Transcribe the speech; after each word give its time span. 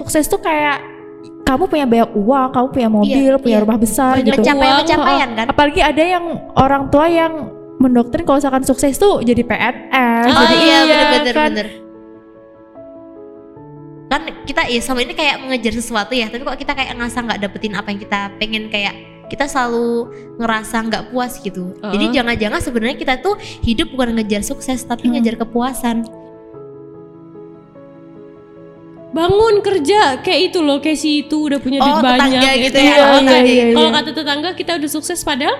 sukses 0.00 0.24
tuh 0.24 0.40
kayak 0.40 0.80
kamu 1.42 1.66
punya 1.66 1.84
banyak 1.84 2.10
uang, 2.14 2.48
kamu 2.50 2.66
punya 2.70 2.88
mobil, 2.88 3.32
punya 3.36 3.58
iya. 3.58 3.62
rumah 3.62 3.76
besar 3.76 4.16
Banyak 4.16 4.24
gitu. 4.24 4.40
pencapaian- 4.40 4.72
Uang, 4.72 4.80
pencapaian 4.82 5.28
kan? 5.34 5.46
Apalagi 5.46 5.80
ada 5.82 6.02
yang 6.06 6.24
orang 6.54 6.82
tua 6.88 7.06
yang 7.06 7.32
mendoktrin 7.76 8.22
kalau 8.22 8.38
misalkan 8.38 8.62
sukses 8.62 8.94
tuh 8.94 9.20
jadi 9.20 9.42
PNS, 9.42 10.26
Oh 10.30 10.44
jadi 10.46 10.56
iya 10.58 10.78
bener-bener 10.82 11.34
kan. 11.34 11.48
bener. 11.50 11.68
Kan 14.08 14.22
kita 14.42 14.66
ya 14.66 14.80
sama 14.80 15.00
ini 15.00 15.12
kayak 15.12 15.38
mengejar 15.40 15.70
sesuatu 15.72 16.10
ya, 16.12 16.26
tapi 16.26 16.42
kok 16.42 16.56
kita 16.56 16.72
kayak 16.72 16.92
ngerasa 16.92 17.18
nggak 17.20 17.40
dapetin 17.40 17.72
apa 17.72 17.88
yang 17.88 18.00
kita 18.00 18.20
pengen 18.36 18.66
kayak 18.66 18.94
kita 19.26 19.46
selalu 19.46 20.10
ngerasa 20.36 20.76
nggak 20.82 21.02
puas 21.08 21.38
gitu. 21.38 21.78
Jadi 21.78 22.04
Uh-uh. 22.04 22.14
jangan-jangan 22.14 22.60
sebenarnya 22.60 22.96
kita 22.96 23.14
tuh 23.18 23.34
hidup 23.62 23.94
bukan 23.94 24.18
ngejar 24.18 24.42
sukses 24.42 24.82
tapi 24.82 25.06
Hmm. 25.06 25.14
ngejar 25.14 25.38
kepuasan. 25.38 26.02
Bangun 29.10 29.58
kerja 29.58 30.22
kayak 30.22 30.40
itu 30.48 30.58
loh 30.62 30.78
kayak 30.78 30.94
si 30.94 31.26
itu 31.26 31.50
udah 31.50 31.58
punya 31.58 31.82
duit 31.82 31.90
Oh, 31.90 31.98
banyak 31.98 32.30
tetangga 32.30 32.50
gitu 32.56 32.78
Iya, 32.78 32.86
ya. 32.86 32.94
kalau 32.96 33.18
Iya, 33.18 33.26
kata- 33.26 33.42
iya, 33.42 33.64
iya. 33.64 33.74
kalau 33.74 33.90
kata 33.90 34.10
tetangga 34.14 34.50
kita 34.54 34.72
udah 34.78 34.90
sukses 34.90 35.18
padahal 35.20 35.56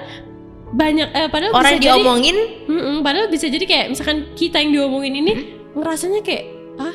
banyak 0.70 1.08
eh, 1.10 1.26
padahal 1.26 1.52
Orang 1.52 1.66
bisa 1.66 1.82
diomongin 1.82 2.36
jadi 2.38 2.70
Mm-mm, 2.70 2.96
padahal 3.02 3.26
bisa 3.26 3.46
jadi 3.46 3.64
kayak 3.64 3.86
misalkan 3.90 4.18
kita 4.32 4.56
yang 4.56 4.70
diomongin 4.72 5.14
ini 5.16 5.32
Hmm. 5.32 5.46
ngerasanya 5.76 6.20
kayak 6.22 6.44
ah 6.78 6.94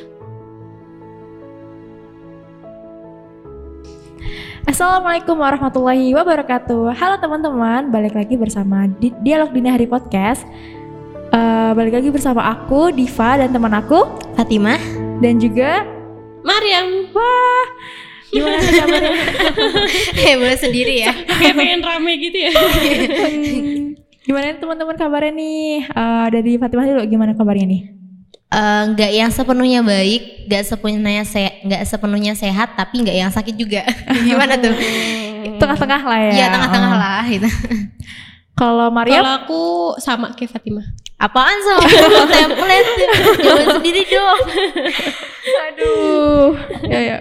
Assalamualaikum 4.65 5.37
warahmatullahi 5.37 6.09
wabarakatuh. 6.11 6.89
Halo 6.91 7.21
teman-teman, 7.21 7.85
balik 7.87 8.17
lagi 8.17 8.33
bersama 8.33 8.89
di 8.89 9.13
Dialog 9.15 9.53
Dini 9.53 9.69
Hari 9.69 9.85
Podcast. 9.85 10.41
Eh, 11.29 11.71
balik 11.71 11.93
lagi 11.93 12.09
bersama 12.09 12.41
aku 12.43 12.89
Diva 12.89 13.37
dan 13.37 13.53
teman 13.53 13.69
aku 13.71 14.09
Fatimah 14.33 14.81
dan 15.21 15.37
juga 15.37 15.85
Mariam 16.45 16.85
wah 17.09 17.65
gimana 18.27 18.57
kabarnya? 18.59 19.13
ya 20.23 20.33
boleh 20.35 20.57
sendiri 20.57 20.95
ya. 21.01 21.11
kayak 21.39 21.55
pengen 21.55 21.79
rame 21.79 22.11
gitu 22.19 22.37
ya 22.37 22.51
Hmm, 22.51 23.95
gimana 24.21 24.45
nih 24.47 24.57
teman-teman 24.57 24.95
kabarnya 24.95 25.33
nih? 25.33 25.65
Eh, 25.83 26.25
dari 26.29 26.51
Fatimah 26.55 26.85
dulu 26.85 27.01
gimana 27.05 27.31
kabarnya 27.31 27.65
nih? 27.65 27.81
Eh, 28.47 28.83
nggak 28.89 29.11
yang 29.11 29.29
sepenuhnya 29.29 29.81
baik, 29.81 30.45
nggak 30.45 30.63
sepenuhnya 30.63 31.23
se 31.23 31.41
nggak 31.61 31.81
sepenuhnya 31.83 32.33
sehat, 32.33 32.75
tapi 32.75 33.01
nggak 33.01 33.17
yang 33.17 33.27
sakit 33.29 33.55
juga. 33.55 33.81
Gimana 34.27 34.55
tuh? 34.55 34.71
Tengah-tengah 35.55 36.01
lah 36.03 36.19
ya. 36.21 36.31
Iya 36.33 36.45
tengah-tengah 36.51 36.91
Oh. 36.91 36.99
lah 36.99 37.23
gitu. 37.25 37.49
Kalau 38.53 38.87
Maria 38.89 39.19
kalau 39.19 39.33
aku 39.37 39.61
sama 39.97 40.31
kayak 40.31 40.51
Fatimah 40.51 40.87
Apaan 41.17 41.57
sama 41.61 41.87
template? 42.27 42.91
Jawab 43.39 43.67
sendiri 43.73 44.03
dong. 44.05 44.41
aduh. 45.45 46.49
ya 46.83 46.99
ya. 47.01 47.17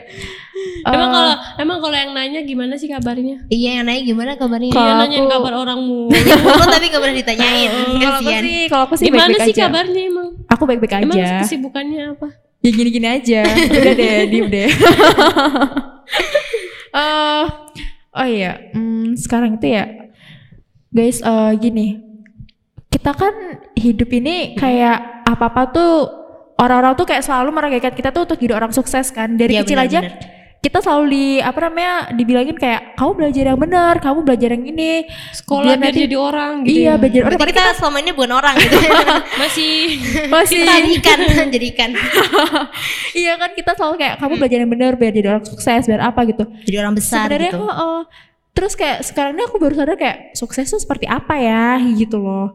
emang 0.84 1.08
Eh, 1.08 1.12
kalau 1.12 1.32
emang 1.58 1.78
kalau 1.78 1.94
yang 1.94 2.10
nanya 2.10 2.40
gimana 2.40 2.74
sih 2.74 2.86
kabarnya 2.86 3.42
Iya 3.48 3.70
yang 3.76 3.84
nanya 3.84 4.02
gimana 4.02 4.30
kabarnya? 4.34 4.70
Kalau 4.70 4.86
Iya 4.88 4.94
nanyain 4.96 5.22
aku- 5.22 5.32
kabar 5.32 5.52
orangmu 5.56 6.00
Nanya 6.12 6.34
mulu 6.36 6.64
tapi 6.64 6.86
gak 6.86 7.00
pernah 7.00 7.16
ditanyain. 7.16 7.70
kalau 7.96 8.16
aku 8.16 8.30
sih, 8.40 8.54
kalau 8.66 8.84
aku 8.84 8.94
sih 8.96 9.04
gimana 9.06 9.22
baik-baik 9.28 9.44
sih 9.44 9.52
aja. 9.52 9.62
kabarnya 9.64 10.02
emang 10.04 10.28
Aku 10.48 10.62
baik-baik 10.64 10.92
emang 10.96 11.16
aja. 11.16 11.30
kesibukannya 11.40 12.02
apa 12.12 12.28
Ya 12.58 12.70
gini-gini 12.70 13.08
aja. 13.10 13.40
Udah 13.44 13.92
deh, 13.94 14.14
diem 14.32 14.46
deh. 14.48 14.68
Eh, 16.94 17.44
oh 18.12 18.26
iya, 18.28 18.70
hmm, 18.70 19.16
sekarang 19.16 19.58
itu 19.58 19.66
ya, 19.68 19.84
guys, 20.88 21.18
eh, 21.18 21.52
gini, 21.56 21.98
kita 23.04 23.12
kan 23.12 23.34
hidup 23.76 24.08
ini 24.08 24.56
kayak 24.56 24.96
apa-apa 25.22 25.62
tuh 25.68 25.92
orang-orang 26.56 26.96
tuh 26.96 27.04
kayak 27.04 27.20
selalu 27.20 27.52
meragakan 27.52 27.92
kita 27.92 28.08
tuh 28.08 28.24
untuk 28.24 28.40
jadi 28.40 28.56
orang 28.56 28.72
sukses 28.72 29.12
kan. 29.12 29.36
Dari 29.36 29.52
Iya, 29.52 29.60
kecil 29.60 29.76
aja 29.76 30.00
benar-benar. 30.00 30.32
kita 30.56 30.78
selalu 30.80 31.04
di 31.06 31.24
apa 31.36 31.58
namanya 31.60 31.92
dibilangin 32.10 32.56
kayak 32.56 32.96
kamu 32.96 33.10
belajar 33.12 33.44
yang 33.44 33.60
benar, 33.60 33.94
kamu 34.00 34.24
belajar 34.24 34.48
yang 34.50 34.64
ini. 34.64 35.04
sekolah 35.36 35.60
Biar 35.66 35.76
biar 35.76 35.84
nanti- 35.84 36.02
jadi 36.02 36.16
orang 36.16 36.52
gitu 36.64 36.72
Iya, 36.74 36.88
ya. 36.88 36.94
belajar 36.96 37.20
orang. 37.20 37.36
Berarti 37.36 37.52
kita 37.52 37.72
selama 37.76 37.96
ini 38.00 38.10
bukan 38.10 38.32
orang 38.32 38.54
gitu. 38.56 38.76
masih 39.44 39.72
Masih 40.32 40.58
jadi 40.64 40.90
ikan, 40.96 41.18
jadi 41.52 41.66
ikan. 41.76 41.90
iya 43.20 43.32
kan 43.36 43.50
kita 43.52 43.70
selalu 43.74 43.94
kayak 43.98 44.14
kamu 44.16 44.32
belajar 44.38 44.58
yang 44.58 44.72
benar 44.72 44.92
biar 44.96 45.12
jadi 45.12 45.28
orang 45.28 45.44
sukses 45.44 45.84
biar 45.84 46.00
apa 46.02 46.20
gitu. 46.24 46.44
Jadi 46.64 46.76
orang 46.78 46.94
besar 46.96 47.28
sebenarnya 47.28 47.52
gitu. 47.52 47.60
oh, 47.60 47.68
oh. 47.68 47.98
terus 48.50 48.72
kayak 48.72 49.04
sekarang 49.04 49.34
ini 49.34 49.44
aku 49.44 49.58
baru 49.58 49.74
sadar 49.74 49.98
kayak 49.98 50.32
sukses 50.32 50.64
tuh 50.64 50.78
seperti 50.78 51.04
apa 51.04 51.36
ya 51.36 51.76
gitu 51.92 52.16
loh 52.16 52.54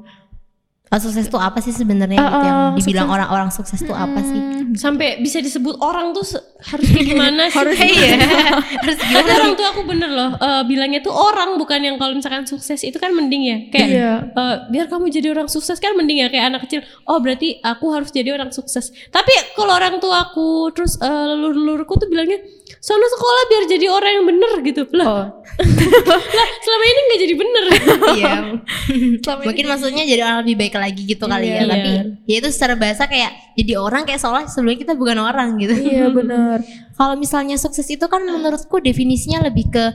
Oh, 0.89 0.97
sukses 0.97 1.29
tuh 1.29 1.37
apa 1.37 1.61
sih 1.61 1.69
sebenarnya 1.69 2.17
Uh, 2.17 2.25
gitu 2.25 2.45
yang 2.49 2.57
uh, 2.57 2.69
dibilang 2.73 3.05
sukses. 3.05 3.13
orang-orang 3.13 3.49
sukses 3.53 3.79
tuh 3.85 3.93
apa 3.93 4.19
sih? 4.25 4.41
Hmm, 4.41 4.73
sampai 4.73 5.21
bisa 5.21 5.37
disebut 5.37 5.77
orang 5.85 6.17
tuh 6.17 6.25
harus 6.59 6.89
gimana 6.91 7.47
sih 7.47 7.55
Harus 7.55 7.79
Iya. 7.79 8.19
Harus 8.83 8.99
gimana? 8.99 9.31
orang 9.33 9.51
tuh 9.53 9.63
aku 9.65 9.81
bener 9.83 10.09
loh 10.09 10.31
eh, 10.33 10.63
bilangnya 10.63 10.99
tuh 10.99 11.11
orang 11.11 11.55
bukan 11.55 11.79
yang 11.79 11.95
kalau 11.95 12.11
misalkan 12.11 12.43
sukses 12.43 12.81
itu 12.81 12.95
kan 12.95 13.11
mending 13.11 13.43
ya 13.43 13.57
kayak 13.69 13.87
Iya. 13.89 14.11
eh, 14.29 14.55
biar 14.67 14.85
kamu 14.85 15.07
jadi 15.07 15.31
orang 15.31 15.47
sukses 15.47 15.77
kan 15.77 15.93
mending 15.93 16.19
ya 16.19 16.27
kayak 16.27 16.49
anak 16.49 16.61
kecil 16.63 16.79
oh 17.05 17.17
berarti 17.17 17.59
aku 17.59 17.85
harus 17.89 18.09
jadi 18.09 18.33
orang 18.33 18.49
sukses 18.49 18.91
tapi 19.07 19.31
kalau 19.53 19.71
orang 19.71 19.97
tua 19.97 20.25
aku 20.25 20.67
terus 20.69 20.97
eh, 20.97 21.07
leluhur-leluhurku 21.29 21.95
tuh 21.95 22.07
bilangnya 22.07 22.43
sono 22.77 23.03
sekolah 23.03 23.43
biar 23.45 23.63
jadi 23.69 23.85
orang 23.87 24.11
yang 24.13 24.25
bener 24.25 24.51
gitu 24.61 24.81
lah 24.93 25.07
oh 25.07 25.25
lah 26.37 26.49
selama 26.59 26.83
ini 26.85 26.99
nggak 27.01 27.19
jadi 27.19 27.35
bener 27.35 27.63
Iya. 28.09 28.33
selama 29.23 29.41
Mungkin 29.45 29.63
ini- 29.63 29.71
maksudnya 29.71 30.03
jadi 30.03 30.21
orang 30.21 30.37
lebih 30.43 30.55
baik 30.57 30.75
lagi 30.75 31.01
gitu 31.05 31.23
kali 31.23 31.47
ya. 31.47 31.55
Iya. 31.57 31.65
Tapi 31.67 31.89
ya 32.25 32.35
itu 32.37 32.49
secara 32.49 32.75
bahasa 32.75 33.03
kayak 33.05 33.31
jadi 33.59 33.73
orang 33.79 34.07
kayak 34.07 34.21
seolah 34.23 34.47
sebelumnya 34.47 34.79
kita 34.87 34.93
bukan 34.95 35.19
orang 35.19 35.59
gitu. 35.59 35.75
iya 35.75 36.07
benar 36.07 36.63
Kalau 36.99 37.15
misalnya 37.15 37.55
sukses 37.55 37.87
itu 37.87 38.11
kan 38.11 38.19
menurutku 38.27 38.83
definisinya 38.83 39.47
lebih 39.47 39.71
ke 39.71 39.85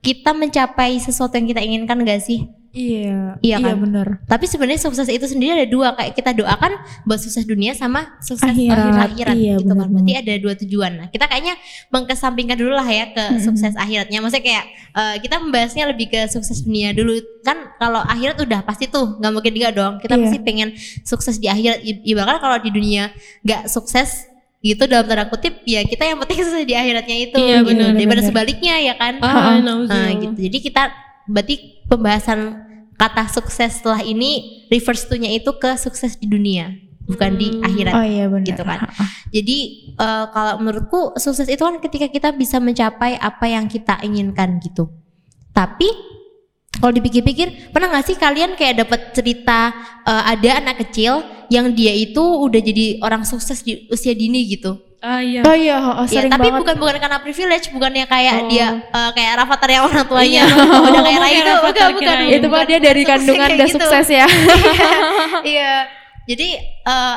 kita 0.00 0.32
mencapai 0.32 0.96
sesuatu 0.96 1.36
yang 1.36 1.44
kita 1.44 1.60
inginkan 1.60 2.00
gak 2.08 2.24
sih? 2.24 2.48
Iya 2.74 3.38
Iya 3.38 3.56
kan? 3.62 3.78
benar 3.80 4.06
Tapi 4.24 4.44
sebenarnya 4.44 4.82
sukses 4.82 5.06
itu 5.06 5.22
sendiri 5.24 5.54
ada 5.54 5.66
dua 5.66 5.94
kayak 5.94 6.12
kita 6.12 6.34
doakan 6.34 6.74
buat 7.02 7.16
sukses 7.16 7.42
dunia 7.42 7.70
sama 7.72 8.18
sukses 8.18 8.42
Akhirat, 8.42 8.74
akhirat, 8.76 9.08
akhirat 9.08 9.34
iya, 9.36 9.54
gitu 9.56 9.70
kan. 9.70 9.86
benar 9.86 9.88
Berarti 9.94 10.12
ada 10.16 10.32
dua 10.36 10.54
tujuan. 10.56 10.92
Nah, 10.96 11.06
kita 11.08 11.24
kayaknya 11.24 11.54
mengkesampingkan 11.88 12.56
dulu 12.56 12.72
lah 12.72 12.84
ya 12.84 13.06
ke 13.08 13.24
sukses 13.38 13.72
akhiratnya. 13.74 14.18
Maksudnya 14.18 14.42
kayak 14.42 14.64
eh, 14.92 15.16
kita 15.20 15.34
membahasnya 15.38 15.84
lebih 15.86 16.06
ke 16.08 16.20
sukses 16.26 16.60
dunia 16.60 16.90
dulu. 16.90 17.14
Kan 17.40 17.70
kalau 17.76 18.00
akhirat 18.00 18.36
udah 18.36 18.60
pasti 18.60 18.86
tuh 18.86 19.16
nggak 19.16 19.32
mungkin 19.32 19.52
enggak 19.54 19.72
dong. 19.72 19.94
Kita 19.98 20.14
Iya. 20.14 20.22
pasti 20.24 20.38
pengen 20.40 20.68
sukses 21.02 21.36
di 21.36 21.46
akhirat. 21.46 21.78
I- 21.80 22.02
Ibaratkan 22.04 22.40
kalau 22.40 22.58
di 22.58 22.70
dunia 22.70 23.14
nggak 23.40 23.68
sukses 23.68 24.26
gitu 24.58 24.88
dalam 24.88 25.04
tanda 25.04 25.28
kutip 25.28 25.60
ya 25.62 25.84
kita 25.84 26.08
yang 26.08 26.16
penting 26.18 26.40
sukses 26.48 26.64
di 26.64 26.72
akhiratnya 26.72 27.16
itu 27.22 27.36
Iya, 27.36 27.60
gitu. 27.60 27.68
benar, 27.70 27.88
daripada 27.92 28.18
benar. 28.18 28.28
sebaliknya 28.32 28.74
ya 28.82 28.94
kan. 28.96 29.14
ah, 29.20 29.60
Nah, 29.60 30.08
gitu. 30.10 30.38
Jadi 30.40 30.58
kita 30.60 30.82
berarti 31.24 31.54
pembahasan 31.84 32.63
kata 32.94 33.26
sukses 33.28 33.82
setelah 33.82 34.00
ini 34.00 34.64
reverse 34.70 35.06
to-nya 35.06 35.30
itu 35.30 35.50
ke 35.58 35.74
sukses 35.76 36.14
di 36.14 36.26
dunia, 36.26 36.70
bukan 37.04 37.30
di 37.34 37.48
Hmm. 37.50 37.66
akhirat. 37.66 37.92
oh 37.94 38.04
iya 38.06 38.24
benar 38.30 38.46
Gitu 38.46 38.62
kan. 38.62 38.78
Jadi 39.34 39.58
eh, 39.94 40.24
kalau 40.30 40.54
menurutku 40.62 41.18
sukses 41.18 41.50
itu 41.50 41.58
kan 41.58 41.82
ketika 41.82 42.06
kita 42.06 42.28
bisa 42.32 42.62
mencapai 42.62 43.18
apa 43.18 43.44
yang 43.50 43.66
kita 43.66 43.98
inginkan 44.02 44.62
gitu. 44.62 44.88
Tapi 45.50 45.86
kalau 46.74 46.90
dipikir-pikir, 46.90 47.70
pernah 47.70 47.86
nggak 47.94 48.06
sih 48.10 48.16
kalian 48.18 48.58
kayak 48.58 48.82
dapat 48.86 49.14
cerita 49.14 49.70
eh, 50.06 50.22
ada 50.34 50.50
anak 50.62 50.86
kecil 50.86 51.22
yang 51.50 51.70
dia 51.74 51.92
itu 51.94 52.18
udah 52.20 52.58
jadi 52.58 52.98
orang 53.02 53.22
sukses 53.22 53.62
di 53.62 53.86
usia 53.90 54.14
dini 54.14 54.42
gitu? 54.48 54.78
Ah 55.04 55.20
iya 55.20 55.40
oh 55.44 55.52
iya 55.52 55.76
oh, 55.76 56.04
Ya, 56.04 56.16
sering 56.16 56.32
tapi 56.32 56.48
banget 56.48 56.60
bukan 56.64 56.74
bukan 56.80 56.96
karena 56.96 57.18
privilege, 57.20 57.66
bukannya 57.68 58.04
kayak 58.04 58.34
Oh. 58.40 58.48
dia 58.48 58.68
eh, 58.80 59.10
kayak 59.12 59.32
Rafathar 59.36 59.68
yang 59.68 59.84
orang 59.84 60.00
Iya. 60.00 60.08
tuanya 60.08 60.42
udah 60.88 61.02
kayak 61.02 61.18
Oh, 61.18 61.20
raya 61.20 61.28
kayak 61.30 61.44
itu, 61.44 61.52
bukan, 61.60 61.88
bukan, 61.92 62.16
itu 62.32 62.46
mah 62.48 62.62
dia 62.64 62.78
dari 62.78 63.02
kandungan 63.04 63.48
udah 63.52 63.68
gitu. 63.68 63.76
sukses 63.76 64.06
ya 64.10 64.26
Iya. 65.54 65.72
Jadi 66.24 66.48
eh, 66.82 67.16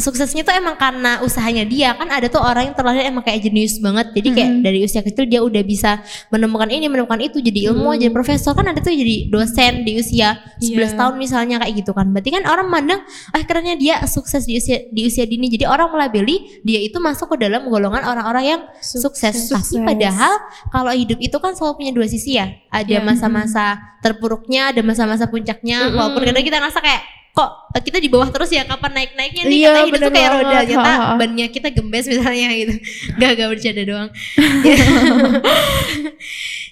suksesnya 0.00 0.42
tuh 0.42 0.52
emang 0.52 0.74
karena 0.74 1.20
usahanya 1.20 1.62
dia 1.62 1.92
kan 1.94 2.08
ada 2.08 2.26
tuh 2.26 2.40
orang 2.40 2.72
yang 2.72 2.76
terlahir 2.76 3.04
emang 3.06 3.22
kayak 3.22 3.40
jenius 3.40 3.78
banget. 3.78 4.10
Jadi 4.16 4.28
kayak 4.32 4.50
Mm-mm. 4.50 4.64
dari 4.64 4.78
usia 4.82 5.00
kecil 5.00 5.24
dia 5.24 5.40
udah 5.40 5.62
bisa 5.62 6.00
menemukan 6.28 6.68
ini, 6.68 6.88
menemukan 6.88 7.20
itu, 7.20 7.38
jadi 7.38 7.70
ilmuwan, 7.70 7.96
jadi 7.96 8.10
profesor 8.10 8.52
kan 8.52 8.66
ada 8.66 8.80
tuh 8.80 8.90
jadi 8.90 9.28
dosen 9.28 9.84
di 9.84 10.00
usia 10.00 10.40
11 10.58 10.72
Iya. 10.72 10.86
tahun 10.96 11.14
misalnya 11.16 11.56
kayak 11.60 11.74
gitu 11.78 11.92
kan. 11.92 12.08
Berarti 12.10 12.30
kan 12.32 12.42
orang 12.44 12.66
mandang 12.66 13.00
ah 13.30 13.42
kerennya 13.44 13.76
dia 13.76 13.94
sukses 14.04 14.44
di 14.44 14.56
usia 14.56 14.82
di 14.88 15.06
usia 15.06 15.24
dini. 15.24 15.46
Jadi 15.46 15.64
orang 15.64 15.92
melabeli 15.92 16.60
dia 16.64 16.80
itu 16.80 16.96
masuk 16.98 17.36
ke 17.36 17.44
dalam 17.44 17.68
golongan 17.68 18.02
orang-orang 18.02 18.44
yang 18.44 18.60
sukses. 18.80 19.48
Tapi 19.48 19.60
Sukses. 19.60 19.84
padahal 19.84 20.32
kalau 20.68 20.90
hidup 20.90 21.20
itu 21.20 21.36
kan 21.36 21.52
selalu 21.52 21.74
punya 21.76 21.92
dua 21.92 22.06
sisi 22.06 22.34
ya. 22.34 22.48
Ada 22.70 22.98
Iya. 22.98 23.04
masa-masa 23.04 23.78
terpuruknya, 24.00 24.72
ada 24.72 24.80
masa-masa 24.80 25.28
puncaknya. 25.28 25.86
Mm-mm. 25.86 25.96
Walaupun 25.96 26.22
kadang 26.24 26.42
kita 26.42 26.56
ngerasa 26.58 26.80
kayak 26.80 27.02
kok 27.30 27.50
kita 27.80 27.98
di 28.02 28.10
bawah 28.10 28.26
terus 28.28 28.50
ya 28.50 28.66
kapan 28.66 28.90
naik-naiknya 28.92 29.42
nih 29.46 29.54
Iya, 29.54 29.68
katanya 29.70 29.86
hidup 29.86 29.94
tuh 29.94 29.94
bener 29.94 30.10
kayak 30.18 30.30
roda 30.34 30.58
ha. 30.82 31.14
bannya 31.14 31.46
kita 31.48 31.68
gembes 31.70 32.06
misalnya 32.10 32.48
gitu 32.58 32.74
gak 33.22 33.30
gak 33.38 33.48
bercanda 33.48 33.82
doang 33.86 34.08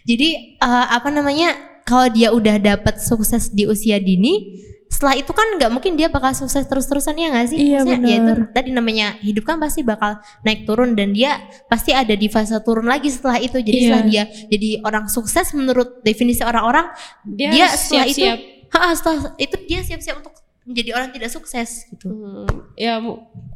jadi 0.09 0.29
eh, 0.59 0.87
apa 0.91 1.09
namanya 1.11 1.49
kalau 1.87 2.09
dia 2.13 2.29
udah 2.35 2.57
dapat 2.61 3.01
sukses 3.01 3.49
di 3.49 3.65
usia 3.65 3.97
dini 3.97 4.61
setelah 4.89 5.21
itu 5.21 5.31
kan 5.31 5.45
nggak 5.61 5.69
mungkin 5.71 5.95
dia 6.01 6.09
bakal 6.09 6.33
sukses 6.33 6.65
terus-terusan 6.65 7.13
ya 7.15 7.29
nggak 7.29 7.47
sih? 7.53 7.59
Iya, 7.61 7.85
Maksudnya, 7.85 8.09
ya 8.09 8.17
itu 8.19 8.33
benar. 8.35 8.39
tadi 8.51 8.69
namanya 8.73 9.07
hidup 9.21 9.45
kan 9.45 9.61
pasti 9.61 9.85
bakal 9.85 10.17
naik 10.43 10.65
turun 10.65 10.97
dan 10.97 11.13
dia 11.13 11.39
pasti 11.69 11.93
ada 11.93 12.17
di 12.17 12.27
fase 12.27 12.57
turun 12.65 12.89
lagi 12.89 13.13
setelah 13.13 13.37
itu. 13.39 13.61
Jadi 13.61 13.79
Iya. 13.79 13.85
setelah 13.85 14.05
dia 14.09 14.25
jadi 14.49 14.71
orang 14.83 15.05
sukses 15.07 15.53
menurut 15.53 16.01
definisi 16.03 16.41
orang-orang, 16.41 16.89
Dia, 17.23 17.53
dia, 17.53 17.67
setelah 17.77 18.09
siap-siap. 18.09 18.37
itu, 18.41 18.75
ha, 18.75 18.89
setelah 18.97 19.19
itu 19.37 19.57
dia 19.69 19.81
siap-siap 19.85 20.17
untuk 20.19 20.33
menjadi 20.69 20.91
orang 20.93 21.09
tidak 21.11 21.33
sukses 21.33 21.89
gitu. 21.89 22.13
Hmm, 22.13 22.45
ya 22.77 23.01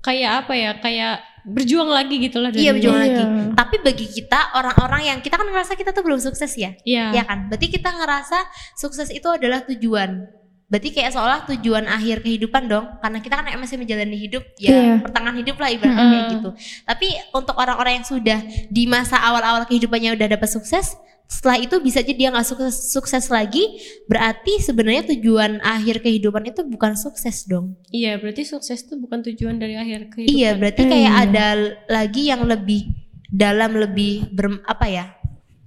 kayak 0.00 0.49
apa 0.49 0.53
ya? 0.56 0.70
Kayak 0.81 1.14
berjuang 1.44 1.91
lagi 1.91 2.17
gitu 2.23 2.41
lah. 2.41 2.49
Iya 2.49 2.73
berjuang 2.73 2.97
nol. 2.97 3.05
lagi. 3.05 3.23
Iya. 3.23 3.53
Tapi 3.53 3.76
bagi 3.85 4.06
kita 4.09 4.41
orang-orang 4.56 5.03
yang 5.12 5.19
kita 5.20 5.37
kan 5.37 5.44
ngerasa 5.44 5.76
kita 5.76 5.93
tuh 5.93 6.00
belum 6.00 6.19
sukses 6.19 6.55
ya, 6.56 6.73
Iya. 6.82 7.12
ya 7.12 7.23
kan? 7.29 7.53
Berarti 7.53 7.67
kita 7.69 7.93
ngerasa 7.93 8.38
sukses 8.79 9.12
itu 9.12 9.29
adalah 9.29 9.61
tujuan. 9.69 10.25
Berarti 10.73 10.88
kayak 10.88 11.12
seolah 11.12 11.44
tujuan 11.53 11.85
akhir 11.85 12.25
kehidupan 12.25 12.64
dong, 12.64 12.88
karena 13.05 13.20
kita 13.20 13.37
kan 13.37 13.44
masih 13.61 13.76
menjalani 13.76 14.17
hidup 14.17 14.41
ya 14.56 14.73
Iya. 14.73 14.94
pertengahan 15.05 15.37
hidup 15.37 15.56
lah 15.61 15.69
ibaratnya 15.69 16.00
kayak 16.00 16.17
Mm-mm. 16.17 16.35
gitu. 16.41 16.50
Tapi 16.88 17.09
untuk 17.37 17.56
orang-orang 17.61 18.00
yang 18.00 18.06
sudah 18.09 18.38
di 18.73 18.88
masa 18.88 19.20
awal-awal 19.20 19.69
kehidupannya 19.69 20.17
udah 20.17 20.32
dapat 20.32 20.49
sukses, 20.49 20.97
setelah 21.32 21.56
itu 21.56 21.81
bisa 21.81 22.05
aja 22.05 22.12
dia 22.12 22.29
nggak 22.29 22.44
sukses 22.44 22.93
sukses 22.93 23.25
lagi, 23.32 23.64
berarti 24.05 24.61
sebenarnya 24.61 25.17
tujuan 25.17 25.64
akhir 25.64 26.05
kehidupan 26.05 26.44
itu 26.52 26.61
bukan 26.69 26.93
sukses 26.93 27.49
dong. 27.49 27.81
Iya, 27.88 28.20
berarti 28.20 28.44
sukses 28.44 28.84
itu 28.84 29.00
bukan 29.00 29.25
tujuan 29.25 29.56
dari 29.56 29.81
akhir 29.81 30.12
kehidupan. 30.12 30.37
Iya, 30.37 30.50
berarti 30.61 30.82
Eh, 30.84 30.88
kayak 30.93 31.08
iya. 31.08 31.23
ada 31.25 31.46
lagi 31.88 32.23
yang 32.29 32.44
lebih 32.44 32.93
dalam 33.32 33.73
lebih 33.81 34.29
ber, 34.29 34.61
apa 34.69 34.87
ya? 34.93 35.06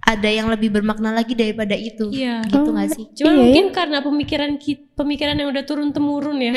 Ada 0.05 0.29
yang 0.29 0.53
lebih 0.53 0.69
bermakna 0.69 1.09
lagi 1.09 1.33
daripada 1.33 1.73
itu. 1.73 2.13
Iya. 2.13 2.45
Gitu 2.45 2.69
nggak 2.69 2.89
sih? 2.93 3.05
Cuma 3.17 3.33
Iya, 3.33 3.37
mungkin 3.41 3.65
karena 3.73 3.97
pemikiran 4.05 4.51
kita, 4.61 4.85
pemikiran 4.93 5.33
yang 5.33 5.49
udah 5.49 5.65
turun 5.65 5.89
temurun 5.89 6.37
ya, 6.45 6.53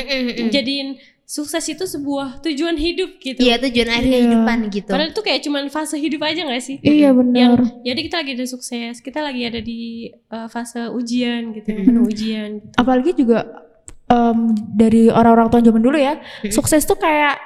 jadiin 0.52 1.00
sukses 1.28 1.60
itu 1.68 1.84
sebuah 1.84 2.40
tujuan 2.40 2.72
hidup 2.72 3.20
gitu. 3.20 3.44
Iya, 3.44 3.60
tujuan 3.60 3.88
akhir 3.92 4.00
Iya. 4.02 4.16
kehidupan 4.16 4.58
gitu. 4.72 4.88
Padahal 4.88 5.12
itu 5.12 5.20
kayak 5.20 5.40
cuman 5.44 5.64
fase 5.68 6.00
hidup 6.00 6.24
aja 6.24 6.40
gak 6.40 6.64
sih? 6.64 6.80
Iya 6.80 7.12
Yang 7.12 7.16
benar. 7.20 7.58
jadi 7.84 8.00
kita 8.00 8.16
lagi 8.16 8.32
ada 8.32 8.46
sukses, 8.48 8.94
kita 8.98 9.20
lagi 9.20 9.42
ada 9.44 9.60
di 9.60 9.80
uh, 10.32 10.48
fase 10.48 10.88
ujian 10.88 11.52
gitu, 11.52 11.68
Hmm. 11.68 11.84
penuh 11.84 12.04
ujian 12.08 12.48
gitu. 12.58 12.72
Apalagi 12.74 13.12
juga 13.12 13.44
em, 14.08 14.38
dari 14.72 15.12
orang-orang 15.12 15.52
tua 15.52 15.60
zaman 15.60 15.84
dulu 15.84 16.00
ya, 16.00 16.16
Hmm. 16.16 16.48
sukses 16.48 16.80
tuh 16.82 16.96
kayak 16.96 17.36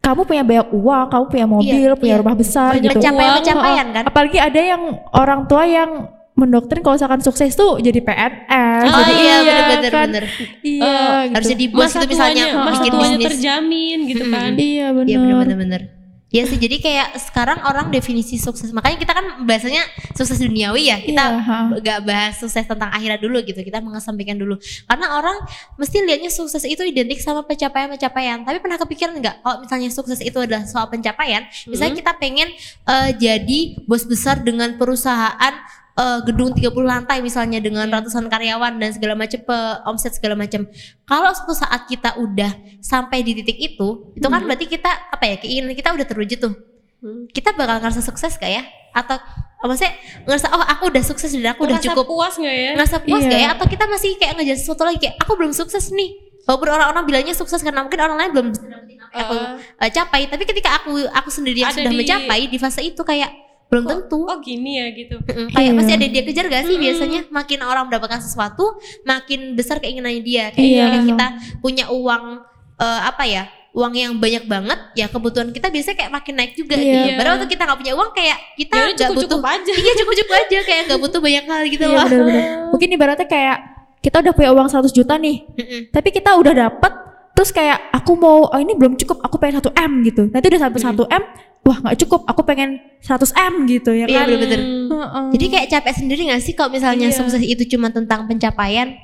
kamu 0.00 0.24
punya 0.24 0.40
banyak 0.40 0.68
uang, 0.72 1.06
kamu 1.06 1.24
punya 1.28 1.46
mobil, 1.46 1.90
Iya, 1.92 2.00
punya 2.00 2.14
iya. 2.16 2.20
rumah 2.24 2.32
besar 2.34 2.80
gitu. 2.80 2.96
Pencapaian-pencapaian 2.96 3.86
kan? 3.92 4.04
Apalagi 4.08 4.38
ada 4.40 4.56
yang 4.56 4.82
orang 5.12 5.44
tua 5.44 5.68
yang 5.68 5.90
mendoktrin 6.38 6.80
kalau 6.80 6.94
misalkan 6.94 7.18
sukses 7.18 7.50
tuh 7.52 7.76
jadi 7.78 7.98
PNS, 7.98 8.86
Oh 8.86 9.02
jadi 9.02 9.14
iya, 9.18 9.36
bener-bener 9.42 9.90
kan. 9.90 10.06
bener. 10.06 10.24
Iya, 10.62 10.82
Eh, 10.86 11.18
gitu. 11.26 11.34
Harus 11.34 11.48
jadi 11.50 11.64
bos 11.68 11.82
Masa 11.82 11.98
itu 11.98 12.06
misalnya 12.08 12.44
tuanya, 12.46 12.64
masa 12.64 12.78
bikin 12.78 12.92
bisnis. 12.94 13.26
terjamin 13.28 13.98
gitu 14.06 14.22
Mm-mm. 14.22 14.32
kan. 14.32 14.50
Iya 14.52 14.64
Iya 14.64 14.86
benar. 14.88 15.18
bener-bener 15.18 15.58
bener. 15.58 15.82
Ya 16.28 16.44
sih, 16.44 16.60
jadi 16.60 16.76
kayak 16.76 17.16
sekarang 17.24 17.56
orang 17.64 17.88
definisi 17.88 18.36
sukses. 18.36 18.68
Makanya 18.68 19.00
kita 19.00 19.16
kan 19.16 19.24
bahasanya 19.42 19.80
sukses 20.12 20.36
duniawi 20.36 20.86
ya. 20.86 21.00
Kita 21.00 21.24
Iya, 21.24 21.40
ha. 21.40 21.58
gak 21.74 22.04
bahas 22.04 22.36
sukses 22.36 22.60
tentang 22.62 22.92
akhirat 22.92 23.16
dulu 23.16 23.40
gitu. 23.40 23.56
Kita 23.56 23.80
mengesampingkan 23.80 24.36
dulu. 24.36 24.60
Karena 24.84 25.16
orang 25.16 25.40
mesti 25.74 26.04
lihatnya 26.04 26.28
sukses 26.28 26.60
itu 26.62 26.84
identik 26.84 27.16
sama 27.16 27.48
pencapaian-pencapaian. 27.48 28.44
Tapi 28.44 28.60
pernah 28.60 28.76
kepikiran 28.76 29.16
nggak 29.16 29.40
kalau 29.40 29.56
misalnya 29.58 29.88
sukses 29.88 30.20
itu 30.20 30.36
adalah 30.36 30.62
soal 30.62 30.84
pencapaian? 30.86 31.48
Misalnya 31.64 31.96
kita 31.96 32.12
pengen 32.14 32.52
eh, 32.84 33.10
jadi 33.16 33.60
bos 33.82 34.04
besar 34.04 34.36
dengan 34.38 34.76
perusahaan 34.76 35.54
eh, 35.98 36.18
gedung 36.22 36.54
30 36.54 36.70
lantai 36.78 37.18
misalnya 37.18 37.58
dengan 37.58 37.90
ratusan 37.90 38.30
karyawan 38.30 38.78
dan 38.78 38.90
segala 38.94 39.18
macam 39.18 39.40
omset 39.84 40.14
segala 40.14 40.38
macam. 40.38 40.64
Kalau 41.02 41.30
suatu 41.34 41.52
saat 41.52 41.84
kita 41.84 42.14
udah 42.16 42.54
sampai 42.78 43.20
di 43.20 43.34
titik 43.34 43.58
itu, 43.58 44.14
itu 44.14 44.26
kan 44.26 44.46
berarti 44.46 44.64
kita 44.64 44.86
apa 45.10 45.24
ya 45.26 45.36
keinginan 45.36 45.74
kita 45.74 45.90
udah 45.90 46.06
terwujud 46.06 46.38
tuh. 46.38 46.54
Hmm. 46.98 47.26
Kita 47.30 47.54
bakal 47.54 47.78
ngerasa 47.78 48.02
sukses 48.02 48.34
gak 48.34 48.50
ya? 48.50 48.62
Atau 48.90 49.14
oh, 49.62 49.66
maksudnya 49.70 49.94
ngerasa 50.26 50.50
oh 50.50 50.62
aku 50.62 50.90
udah 50.90 51.02
sukses 51.02 51.30
dan 51.30 51.54
aku 51.54 51.66
udah 51.66 51.78
cukup 51.78 52.10
puas 52.10 52.34
nggak 52.34 52.56
ya? 52.56 52.70
ngerasa 52.74 52.96
puas 53.06 53.22
Iya. 53.22 53.30
gak 53.30 53.40
ya? 53.42 53.48
Atau 53.54 53.66
kita 53.70 53.84
masih 53.86 54.10
kayak 54.18 54.32
ngejar 54.34 54.56
sesuatu 54.58 54.82
lagi 54.82 54.98
kayak 55.06 55.14
aku 55.22 55.38
belum 55.38 55.54
sukses 55.54 55.94
nih. 55.94 56.10
Walaupun 56.42 56.68
orang-orang 56.72 57.04
bilangnya 57.04 57.34
sukses 57.36 57.60
karena 57.60 57.84
mungkin 57.84 58.00
orang 58.00 58.18
lain 58.18 58.30
belum 58.34 58.46
bisa 58.50 58.64
dapetin 58.64 58.98
apa 58.98 59.14
yang 59.14 59.26
aku 59.28 59.36
Uh, 59.78 59.90
capai, 59.94 60.20
tapi 60.26 60.42
ketika 60.42 60.70
aku 60.80 60.96
aku 61.06 61.28
sendiri 61.30 61.62
yang 61.62 61.70
Ada 61.70 61.86
sudah 61.86 61.92
di- 61.92 61.98
mencapai 62.02 62.40
di 62.48 62.58
fase 62.58 62.80
itu 62.82 63.02
kayak 63.04 63.30
belum 63.68 63.84
tentu. 63.84 64.18
oh 64.22 64.38
gini 64.38 64.70
ya 64.76 64.86
gitu. 64.90 65.20
Kayak 65.22 65.52
Iya. 65.52 65.72
pasti 65.74 65.92
ada 65.92 66.06
dia 66.06 66.22
kejar 66.22 66.44
gak 66.46 66.62
sih 66.62 66.72
Mm-mm. 66.72 66.84
biasanya 66.84 67.20
makin 67.28 67.58
orang 67.60 67.84
mendapatkan 67.86 68.16
sesuatu 68.18 68.64
makin 69.02 69.52
besar 69.52 69.76
keinginannya 69.76 70.20
dia 70.20 70.44
kayak 70.48 70.64
kayak 70.72 71.04
kita 71.06 71.26
punya 71.58 71.84
uang 71.88 72.40
eh, 72.76 73.00
apa 73.04 73.24
ya 73.24 73.44
uang 73.70 73.92
yang 73.92 74.12
banyak 74.14 74.44
banget 74.44 74.78
ya 74.94 75.06
kebutuhan 75.06 75.52
kita 75.52 75.68
biasanya 75.68 75.96
kayak 75.96 76.10
makin 76.10 76.34
naik 76.34 76.52
juga 76.52 76.74
Iya. 76.74 76.88
gitu. 77.04 77.10
Padahal 77.14 77.34
waktu 77.36 77.48
kita 77.48 77.62
nggak 77.62 77.78
punya 77.78 77.94
uang 77.94 78.10
kayak 78.10 78.38
kita 78.54 78.72
Ya 78.72 78.80
nggak 78.80 78.88
butuh 78.88 79.06
cukup-cukup 79.28 79.42
aja. 79.46 79.72
iya 79.76 79.92
cukup 79.94 80.14
cukup 80.16 80.34
aja 80.34 80.58
kayak 80.62 80.82
nggak 80.88 81.00
butuh 81.00 81.20
banyak 81.20 81.44
hal 81.44 81.62
gitu 81.66 81.82
Iya 81.82 81.92
loh. 81.92 82.04
benar-benar. 82.04 82.46
Mungkin 82.72 82.88
ibaratnya 82.90 83.28
kayak 83.28 83.56
kita 83.98 84.16
udah 84.18 84.32
punya 84.32 84.50
uang 84.50 84.68
100 84.68 84.88
juta 84.88 85.14
nih, 85.14 85.36
Mm-mm. 85.52 85.80
tapi 85.90 86.08
kita 86.08 86.30
udah 86.32 86.54
dapet 86.56 86.92
terus 87.30 87.50
kayak 87.50 87.78
aku 87.92 88.14
mau 88.14 88.46
oh 88.46 88.56
ini 88.56 88.72
belum 88.72 88.96
cukup, 88.96 89.20
aku 89.20 89.36
pengen 89.36 89.58
1 89.60 89.70
M 89.76 89.92
gitu. 90.02 90.22
Nanti 90.26 90.46
udah 90.48 90.60
sampai 90.60 90.80
1 90.80 91.06
M, 91.08 91.22
wah 91.62 91.78
nggak 91.78 91.98
cukup, 92.00 92.24
aku 92.24 92.42
pengen 92.42 92.78
100 93.00 93.30
M 93.32 93.66
gitu 93.66 93.90
ya 93.92 94.04
Iya 94.04 94.18
kan. 94.18 94.26
bener-bener. 94.26 94.60
Hmm. 94.60 94.88
Heeh. 94.88 95.26
Jadi 95.36 95.44
kayak 95.48 95.66
capek 95.70 95.94
sendiri 95.94 96.20
gak 96.26 96.42
sih 96.42 96.52
kalau 96.52 96.70
misalnya 96.70 97.08
Iya. 97.08 97.16
sukses 97.16 97.40
itu 97.40 97.62
cuma 97.68 97.88
tentang 97.88 98.24
pencapaian? 98.24 98.96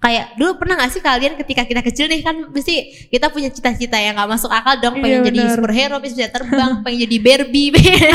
Kayak 0.00 0.32
dulu 0.40 0.56
pernah 0.56 0.80
gak 0.80 0.96
sih 0.96 1.04
kalian 1.04 1.36
ketika 1.36 1.68
kita 1.68 1.84
kecil 1.84 2.08
nih 2.08 2.24
kan 2.24 2.32
mesti 2.48 2.72
kita 3.12 3.28
punya 3.28 3.52
cita-cita 3.52 4.00
yang 4.00 4.16
gak 4.16 4.32
masuk 4.32 4.48
akal 4.48 4.72
dong 4.80 4.96
pengen 4.96 5.20
Iya, 5.20 5.28
jadi 5.28 5.38
superhero, 5.52 6.00
pengen 6.00 6.16
bisa 6.16 6.32
terbang, 6.32 6.70
pengen 6.80 6.98
jadi 7.04 7.16
Barbie, 7.20 7.68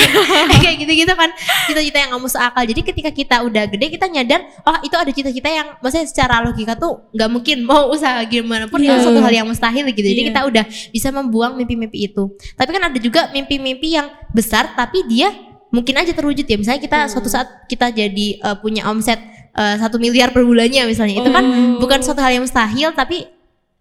kayak 0.65 0.75
gitu-gitu 0.81 1.13
kan 1.13 1.29
cita-cita 1.69 1.97
yang 2.01 2.09
gak 2.17 2.23
masuk 2.25 2.41
akal. 2.41 2.63
Jadi 2.65 2.81
ketika 2.81 3.09
kita 3.13 3.35
udah 3.45 3.63
gede 3.69 3.85
kita 3.93 4.09
nyadar 4.09 4.41
oh 4.65 4.81
itu 4.81 4.95
ada 4.97 5.11
cita-cita 5.13 5.45
yang 5.45 5.67
maksudnya 5.77 6.09
secara 6.09 6.41
logika 6.41 6.73
tuh 6.73 7.05
gak 7.13 7.29
mungkin 7.29 7.61
mau 7.61 7.85
usaha 7.93 8.17
gimana 8.25 8.65
pun 8.65 8.81
Iya. 8.81 8.97
itu 8.97 9.05
suatu 9.05 9.21
hal 9.21 9.33
yang 9.33 9.45
mustahil 9.45 9.85
gitu. 9.93 10.01
Jadi 10.01 10.21
Iya. 10.25 10.29
kita 10.33 10.41
udah 10.49 10.63
bisa 10.89 11.13
membuang 11.13 11.53
mimpi-mimpi 11.53 12.09
itu. 12.09 12.33
Tapi 12.57 12.69
kan 12.73 12.89
ada 12.89 12.97
juga 12.97 13.29
mimpi-mimpi 13.29 13.93
yang 13.93 14.09
besar 14.33 14.73
tapi 14.73 15.05
dia 15.05 15.29
mungkin 15.69 16.01
aja 16.01 16.17
terwujud 16.17 16.49
ya. 16.49 16.57
Misalnya 16.57 16.81
kita 16.81 16.99
suatu 17.13 17.29
saat 17.29 17.45
kita 17.69 17.93
jadi 17.93 18.27
eh, 18.41 18.57
punya 18.57 18.89
omset 18.89 19.21
eh, 19.55 19.75
satu 19.77 19.97
miliar 19.97 20.29
per 20.29 20.43
bulannya 20.43 20.83
misalnya. 20.85 21.15
Itu 21.17 21.29
kan 21.29 21.43
Oh. 21.43 21.79
bukan 21.79 21.99
suatu 21.99 22.19
hal 22.19 22.31
yang 22.31 22.43
mustahil 22.43 22.91
tapi 22.91 23.25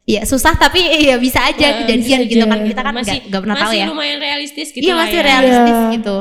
ya 0.05 0.23
susah 0.23 0.55
tapi 0.55 0.79
ya 1.09 1.17
bisa 1.17 1.41
aja 1.43 1.57
Ya, 1.65 1.81
kejadian 1.81 2.01
bisa 2.21 2.29
gitu 2.29 2.37
aja. 2.39 2.49
kan. 2.49 2.59
Kita 2.63 2.81
kan 2.81 2.95
masih 2.95 3.11
nggak 3.15 3.25
nggak 3.27 3.41
pernah 3.41 3.57
tahu 3.57 3.65
masih 3.67 3.79
ya. 3.79 3.87
lumayan 3.87 4.19
realistis 4.19 4.69
gitu 4.69 4.83
Iya 4.83 4.93
lah 4.93 5.01
masih 5.03 5.17
ya. 5.17 5.25
realistis 5.25 5.77
Iya. 5.77 5.89
gitu. 5.93 6.17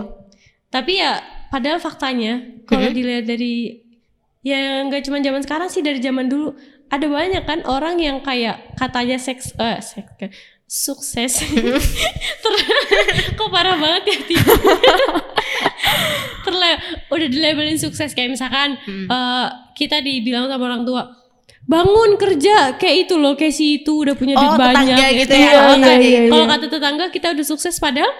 Tapi 0.70 0.92
ya 0.96 1.12
padahal 1.48 1.78
faktanya 1.78 2.34
kalau 2.64 2.90
dilihat 2.90 3.24
dari 3.24 3.84
ya 4.42 4.58
nggak 4.84 5.04
cuma 5.04 5.18
zaman 5.18 5.40
sekarang 5.40 5.68
sih 5.68 5.80
dari 5.80 5.98
zaman 5.98 6.26
dulu 6.26 6.52
ada 6.88 7.06
banyak 7.06 7.42
kan 7.42 7.62
orang 7.64 7.96
yang 7.96 8.20
kayak 8.20 8.74
katanya 8.74 9.16
seks 9.16 9.54
eh 9.56 9.80
seks 9.80 10.34
sukses 10.66 11.34
Ter- 12.44 12.62
kok 13.38 13.50
parah 13.50 13.78
banget 13.78 14.04
ya 14.06 14.18
tiba 14.26 14.54
terle 16.44 16.72
udah 17.08 17.28
dilabelin 17.28 17.78
sukses 17.78 18.12
kayak 18.12 18.30
misalkan 18.30 18.76
Hmm. 18.80 19.08
eh, 19.08 19.46
kita 19.74 20.00
dibilang 20.00 20.46
sama 20.46 20.64
orang 20.66 20.84
tua 20.84 21.04
bangun 21.64 22.16
kerja 22.16 22.76
kayak 22.76 23.08
itu 23.08 23.16
loh 23.16 23.34
kayak 23.34 23.52
si 23.52 23.80
itu 23.80 23.94
udah 23.98 24.14
punya 24.14 24.36
duit 24.36 24.50
Oh, 24.50 24.60
banyak 24.60 25.00
gitu 25.18 25.32
Iya, 25.32 25.48
ya, 25.48 25.62
kata- 25.72 25.96
gitu. 25.98 26.30
kalau 26.30 26.46
kata 26.46 26.66
tetangga 26.68 27.06
kita 27.08 27.28
udah 27.32 27.46
sukses 27.46 27.76
padahal 27.78 28.12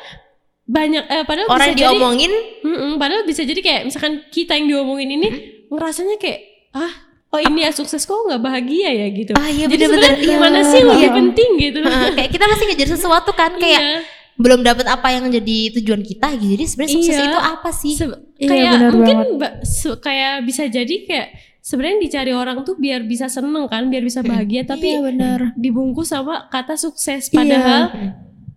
banyak 0.64 1.04
eh, 1.06 1.24
padahal 1.24 1.48
Orang 1.48 1.60
bisa 1.60 1.72
jadi 1.74 1.82
diomongin 1.86 2.32
Mm-mm, 2.64 2.92
padahal 2.96 3.24
bisa 3.24 3.44
jadi 3.44 3.60
kayak 3.60 3.82
misalkan 3.86 4.24
kita 4.30 4.56
yang 4.56 4.68
diomongin 4.70 5.10
ini 5.12 5.28
ngerasanya 5.68 6.16
kayak 6.16 6.40
ah 6.72 6.94
oh 7.30 7.42
ini 7.42 7.62
ya 7.62 7.72
sukses 7.72 8.00
kok 8.02 8.16
nggak 8.16 8.40
bahagia 8.40 8.90
ya 8.94 9.08
gitu. 9.10 9.34
Ah, 9.34 9.46
iya, 9.46 9.66
jadi 9.66 9.90
bener-bener. 9.90 10.06
sebenarnya 10.16 10.30
Iya. 10.30 10.38
mana 10.40 10.60
sih 10.64 10.78
yang 10.78 10.88
lebih 10.88 11.04
Iya. 11.04 11.12
penting 11.14 11.50
gitu. 11.60 11.78
eh, 11.82 12.10
kayak 12.16 12.30
kita 12.32 12.46
masih 12.48 12.66
ngejar 12.66 12.90
sesuatu 12.90 13.32
kan 13.34 13.52
kayak 13.58 13.82
Iya. 13.82 13.98
Belum 14.34 14.60
dapat 14.62 14.86
apa 14.86 15.08
yang 15.10 15.30
jadi 15.30 15.58
tujuan 15.78 16.02
kita 16.02 16.34
gitu. 16.36 16.58
Jadi 16.58 16.66
sebenarnya 16.66 16.94
sukses 16.96 17.16
Iya. 17.16 17.26
itu 17.28 17.40
apa 17.40 17.70
sih? 17.72 17.94
Se- 17.94 18.22
Iya, 18.36 18.50
kayak 18.50 18.72
benar 18.74 18.92
mungkin 18.92 19.18
kayak 20.00 20.34
bisa 20.44 20.64
jadi 20.68 20.96
kayak 21.06 21.28
sebenarnya 21.60 21.98
dicari 22.02 22.32
orang 22.32 22.58
tuh 22.62 22.76
biar 22.76 23.04
bisa 23.04 23.28
seneng 23.28 23.66
kan, 23.68 23.88
biar 23.88 24.02
bisa 24.02 24.20
bahagia 24.20 24.66
tapi 24.66 24.90
Iya 24.90 25.02
benar. 25.02 25.40
dibungkus 25.56 26.10
sama 26.10 26.48
kata 26.48 26.76
sukses 26.76 27.30
Iya. 27.30 27.36
padahal 27.36 27.82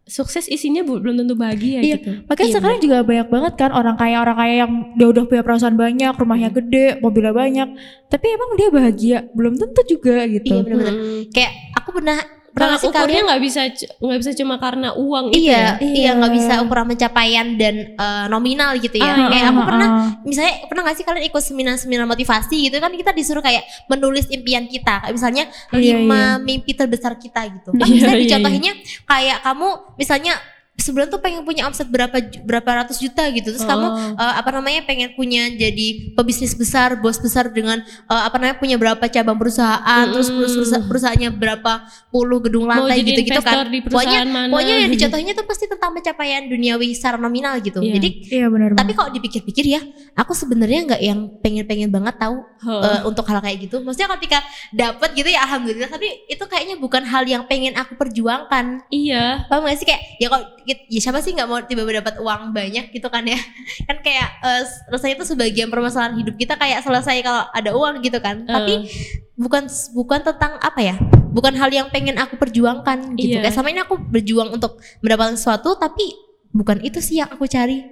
sukses 0.06 0.46
isinya 0.46 0.80
belum 0.80 1.18
tentu 1.18 1.34
bahagia 1.34 1.82
Iya. 1.82 1.98
gitu. 1.98 2.10
Makanya 2.24 2.46
Iya, 2.46 2.54
sekarang 2.56 2.78
juga 2.78 2.96
banyak 3.02 3.28
banget 3.28 3.52
kan 3.54 3.70
orang 3.70 3.94
kaya 3.94 4.16
orang 4.18 4.36
kaya 4.36 4.54
yang 4.62 4.72
dia 4.94 5.06
udah 5.06 5.22
punya 5.26 5.42
perusahaan 5.42 5.74
banyak, 5.74 6.12
rumahnya 6.14 6.50
gede, 6.52 6.86
mobilnya 6.98 7.34
banyak, 7.34 7.68
tapi 8.06 8.26
emang 8.30 8.50
dia 8.54 8.68
bahagia 8.70 9.18
belum 9.34 9.58
tentu 9.58 9.82
juga 9.84 10.22
gitu. 10.26 10.46
Iya 10.46 10.62
benar-benar. 10.62 10.94
Mm. 10.94 11.22
Kayak 11.30 11.52
aku 11.74 11.88
Pernah 11.92 12.18
Tolak 12.56 12.68
nggak 12.72 12.80
sih 12.80 12.88
ukurnya 12.88 13.04
kalian 13.04 13.24
nggak 13.28 13.42
bisa 13.44 13.60
nggak 14.00 14.18
bisa 14.24 14.30
cuma 14.32 14.54
karena 14.56 14.88
uang 14.96 15.26
itu 15.28 15.44
Iya, 15.44 15.52
ya. 15.52 15.70
iya 15.76 15.92
Iya. 15.92 16.10
nggak 16.16 16.32
bisa 16.32 16.52
ukuran 16.64 16.86
pencapaian 16.88 17.46
dan 17.54 17.74
eh, 17.92 18.26
nominal 18.26 18.70
gitu 18.80 18.96
ya. 18.96 19.12
Ah, 19.12 19.28
kayak 19.28 19.44
ah, 19.44 19.50
aku 19.52 19.60
ah, 19.60 19.66
pernah, 19.68 19.88
ah. 19.92 20.08
misalnya 20.24 20.54
pernah 20.64 20.82
nggak 20.88 20.96
sih 20.96 21.04
kalian 21.04 21.24
ikut 21.28 21.42
seminar-seminar 21.44 22.06
motivasi 22.08 22.56
gitu 22.66 22.76
kan 22.80 22.90
kita 22.90 23.12
disuruh 23.12 23.44
kayak 23.44 23.60
menulis 23.86 24.24
impian 24.32 24.64
kita, 24.64 25.04
kayak 25.04 25.12
misalnya 25.12 25.44
Iya, 25.70 26.00
lima 26.00 26.40
mimpi 26.40 26.72
terbesar 26.72 27.20
kita 27.20 27.44
gitu. 27.44 27.76
Kan 27.76 27.84
Iya, 27.84 27.92
misalnya 27.92 28.16
iya, 28.16 28.24
dicontohinnya 28.24 28.72
kayak 29.04 29.38
kamu 29.44 29.68
misalnya 29.94 30.34
sebulan 30.78 31.08
tuh 31.08 31.18
pengen 31.18 31.40
punya 31.40 31.64
omset 31.64 31.86
berapa 31.86 32.12
berapa 32.40 32.70
ratus 32.78 32.98
juta 32.98 33.24
gitu, 33.28 33.48
terus 33.48 33.62
kamu 33.62 33.86
Oh. 33.86 33.96
eh, 34.14 34.34
apa 34.36 34.50
namanya 34.50 34.82
pengen 34.82 35.12
punya 35.12 35.48
jadi 35.48 35.86
pebisnis 36.12 36.52
besar, 36.52 36.96
bos 36.96 37.16
besar 37.16 37.48
dengan 37.48 37.80
eh, 37.80 38.22
apa 38.22 38.36
namanya 38.36 38.56
punya 38.56 38.76
berapa 38.76 39.00
cabang 39.02 39.34
perusahaan, 39.34 40.04
terus 40.06 40.28
Mm-mm. 40.28 40.46
perusahaan 40.52 40.84
perusahaannya 40.84 41.30
berapa 41.32 41.72
puluh 42.08 42.38
gedung 42.40 42.64
Mau 42.64 42.82
lantai 42.82 43.00
jadi 43.00 43.08
gitu-gitu 43.14 43.34
investor 43.34 43.56
kan. 43.58 43.66
di 43.66 43.78
Pokoknya 43.80 43.90
perusahaan 44.20 44.28
mana. 44.28 44.48
pokoknya 44.48 44.74
yang 44.78 44.90
dicontohinnya 44.94 45.34
tuh 45.34 45.46
pasti 45.46 45.64
tentang 45.66 45.90
pencapaian 45.92 46.42
duniawi 46.44 46.86
secara 46.92 47.16
nominal 47.16 47.54
gitu. 47.58 47.80
Iya. 47.80 47.92
Jadi 47.96 48.08
Iya 48.28 48.46
benar 48.46 48.70
tapi 48.76 48.92
kalau 48.92 49.10
dipikir-pikir 49.10 49.64
ya, 49.64 49.80
aku 50.12 50.32
sebenarnya 50.32 50.80
nggak 50.86 51.02
yang 51.02 51.20
pengen-pengen 51.40 51.88
banget 51.88 52.14
tahu 52.16 52.36
Oh. 52.62 52.82
eh, 52.82 53.00
untuk 53.04 53.24
hal 53.24 53.38
kayak 53.38 53.62
gitu. 53.62 53.78
Maksudnya 53.78 54.10
ketika 54.16 54.38
dapat 54.70 55.14
gitu 55.14 55.28
ya 55.28 55.40
alhamdulillah, 55.42 55.86
tapi 55.86 56.26
itu 56.26 56.42
kayaknya 56.42 56.76
bukan 56.76 57.02
hal 57.02 57.22
yang 57.24 57.44
pengen 57.44 57.72
aku 57.72 57.94
perjuangkan. 57.94 58.82
Iya. 58.88 59.46
Paham 59.46 59.64
gak 59.64 59.76
sih 59.76 59.86
kayak 59.86 60.02
ya 60.16 60.26
kok 60.26 60.42
ya 60.66 61.00
siapa 61.00 61.22
sih 61.22 61.32
nggak 61.36 61.46
mau 61.46 61.62
tiba-tiba 61.62 62.02
dapat 62.02 62.18
uang 62.18 62.50
banyak 62.50 62.90
gitu 62.90 63.06
kan 63.06 63.22
ya? 63.22 63.38
Kan 63.88 64.02
kayak 64.02 64.28
eh, 64.42 64.62
rasanya 64.90 65.14
itu 65.22 65.24
sebagian 65.30 65.68
permasalahan 65.70 66.18
hidup 66.18 66.34
kita 66.34 66.58
kayak 66.58 66.82
selesai 66.82 67.22
kalau 67.22 67.46
ada 67.54 67.70
uang 67.70 68.02
gitu 68.02 68.18
kan. 68.18 68.42
Tapi 68.42 68.90
bukan 69.38 69.70
bukan 69.94 70.20
tentang 70.26 70.58
apa 70.58 70.80
ya? 70.82 70.96
Bukan 71.30 71.54
hal 71.54 71.70
yang 71.70 71.88
pengen 71.92 72.16
aku 72.18 72.34
perjuangkan 72.40 73.14
gitu. 73.14 73.38
Iya. 73.38 73.46
Kayak 73.46 73.54
sama 73.54 73.70
ini 73.70 73.80
aku 73.84 74.00
berjuang 74.00 74.50
untuk 74.56 74.82
mendapatkan 75.04 75.38
sesuatu 75.38 75.78
tapi 75.78 76.16
bukan 76.50 76.80
itu 76.82 76.98
sih 76.98 77.22
yang 77.22 77.30
aku 77.30 77.44
cari. 77.46 77.84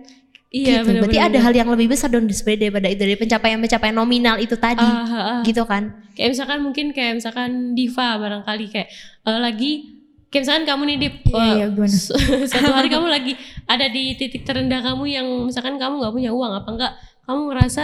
Iya 0.54 0.86
gitu. 0.86 1.02
Berarti 1.02 1.18
benar-benar. 1.18 1.34
ada 1.34 1.38
hal 1.50 1.52
yang 1.58 1.68
lebih 1.74 1.86
besar 1.90 2.08
dong 2.14 2.30
sebenarnya 2.30 2.70
daripada 2.70 2.86
itu 2.86 3.00
dari 3.02 3.14
pencapaian-pencapaian 3.18 3.96
nominal 3.98 4.36
itu 4.38 4.54
tadi. 4.54 4.86
Ah, 4.86 5.02
ah, 5.02 5.18
ah. 5.18 5.40
Gitu 5.42 5.62
kan. 5.66 6.06
Kayak 6.14 6.30
misalkan 6.38 6.58
mungkin 6.62 6.86
kayak 6.94 7.12
misalkan 7.18 7.50
Diva 7.74 8.22
barangkali 8.22 8.66
kayak 8.70 8.88
eh, 9.26 9.38
lagi 9.42 9.93
kayak 10.34 10.42
misalkan 10.42 10.66
kamu 10.66 10.82
nih 10.84 10.96
Dip 10.98 11.14
Iya, 11.24 11.70
iya, 11.70 11.86
suatu 12.44 12.72
hari 12.74 12.90
kamu 12.90 13.06
lagi 13.14 13.32
ada 13.64 13.86
di 13.86 14.18
titik 14.18 14.42
terendah 14.42 14.82
kamu 14.82 15.04
yang 15.06 15.26
misalkan 15.46 15.78
kamu 15.78 16.02
nggak 16.02 16.10
punya 16.12 16.30
uang 16.30 16.52
apa 16.52 16.68
enggak 16.68 16.92
kamu 17.22 17.40
ngerasa 17.48 17.82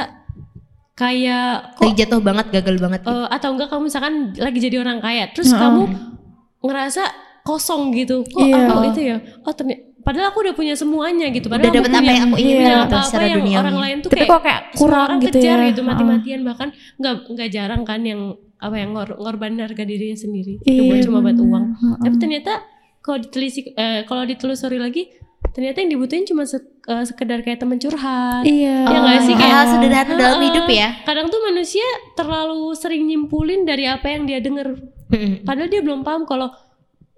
kayak 0.94 1.78
kok 1.78 1.82
Lagi 1.82 1.94
jatuh 1.96 2.20
banget, 2.20 2.46
gagal 2.52 2.76
banget 2.76 3.00
gitu. 3.00 3.14
eh, 3.14 3.26
atau 3.30 3.48
enggak 3.50 3.68
kamu 3.68 3.82
misalkan 3.86 4.14
lagi 4.36 4.58
jadi 4.58 4.76
orang 4.78 4.98
kaya 4.98 5.30
terus 5.30 5.48
kamu 5.50 5.88
ngerasa 6.60 7.02
kosong 7.40 7.94
gitu 7.94 8.20
kok 8.22 8.36
Iya. 8.36 8.68
aku 8.68 8.78
itu 8.86 9.00
ya 9.06 9.16
oh 9.40 9.54
ternyata 9.54 9.88
padahal 10.00 10.28
aku 10.28 10.38
udah 10.42 10.54
punya 10.54 10.74
semuanya 10.74 11.28
gitu 11.28 11.48
padahal 11.48 11.70
Udah 11.70 11.80
dapat 11.80 11.92
apa 11.94 12.10
yang 12.10 12.24
aku 12.26 12.36
Iya. 12.36 12.44
inginkan 12.44 12.76
apa-apa 12.82 13.04
secara 13.06 13.24
yang 13.26 13.44
orang 13.54 13.78
lain 13.78 13.96
tuh 14.00 14.08
Tapi 14.08 14.18
kayak 14.18 14.28
kok 14.28 14.40
kayak 14.42 14.62
kurang 14.74 15.02
orang 15.06 15.18
gitu 15.18 15.36
kejar 15.38 15.56
ya. 15.56 15.66
gitu 15.70 15.80
mati-matian 15.82 16.40
bahkan 16.42 16.68
nggak 16.96 17.14
nggak 17.30 17.48
jarang 17.48 17.82
kan 17.84 18.00
yang 18.02 18.20
apa 18.60 18.76
yang 18.76 18.92
ngor 18.92 19.16
ngorbanin 19.16 19.60
harga 19.60 19.82
dirinya 19.82 20.14
sendiri 20.14 20.60
Iya, 20.62 20.78
cuma 20.78 20.94
cuma 21.00 21.18
buat 21.22 21.38
uang 21.38 21.64
Heeh. 21.72 21.96
tapi 22.00 22.16
ternyata 22.16 22.52
kalau 23.00 23.18
ditelisik 23.18 23.72
eh, 23.72 24.04
kalau 24.04 24.22
ditelusuri 24.22 24.76
lagi 24.76 25.08
ternyata 25.50 25.80
yang 25.80 25.90
dibutuhin 25.90 26.24
cuma 26.24 26.44
se- 26.44 26.60
eh, 26.84 27.02
sekedar 27.02 27.40
kayak 27.40 27.58
teman 27.58 27.76
curhat 27.76 28.44
Iya. 28.44 28.84
Ya 28.84 28.98
nggak 28.98 29.20
sih, 29.22 29.34
kayak 29.34 29.48
hal 29.50 29.56
kayak- 29.58 29.72
sederhana 29.74 30.12
dalam 30.14 30.36
Heeh. 30.36 30.46
hidup 30.46 30.66
ya. 30.70 30.88
kadang 31.02 31.26
tuh 31.26 31.40
manusia 31.42 31.86
terlalu 32.14 32.72
sering 32.74 33.02
nyimpulin 33.04 33.64
dari 33.64 33.84
apa 33.84 34.06
yang 34.06 34.24
dia 34.24 34.38
denger 34.38 34.76
padahal 35.40 35.66
dia 35.66 35.80
belum 35.80 36.00
paham 36.00 36.22
kalau 36.22 36.52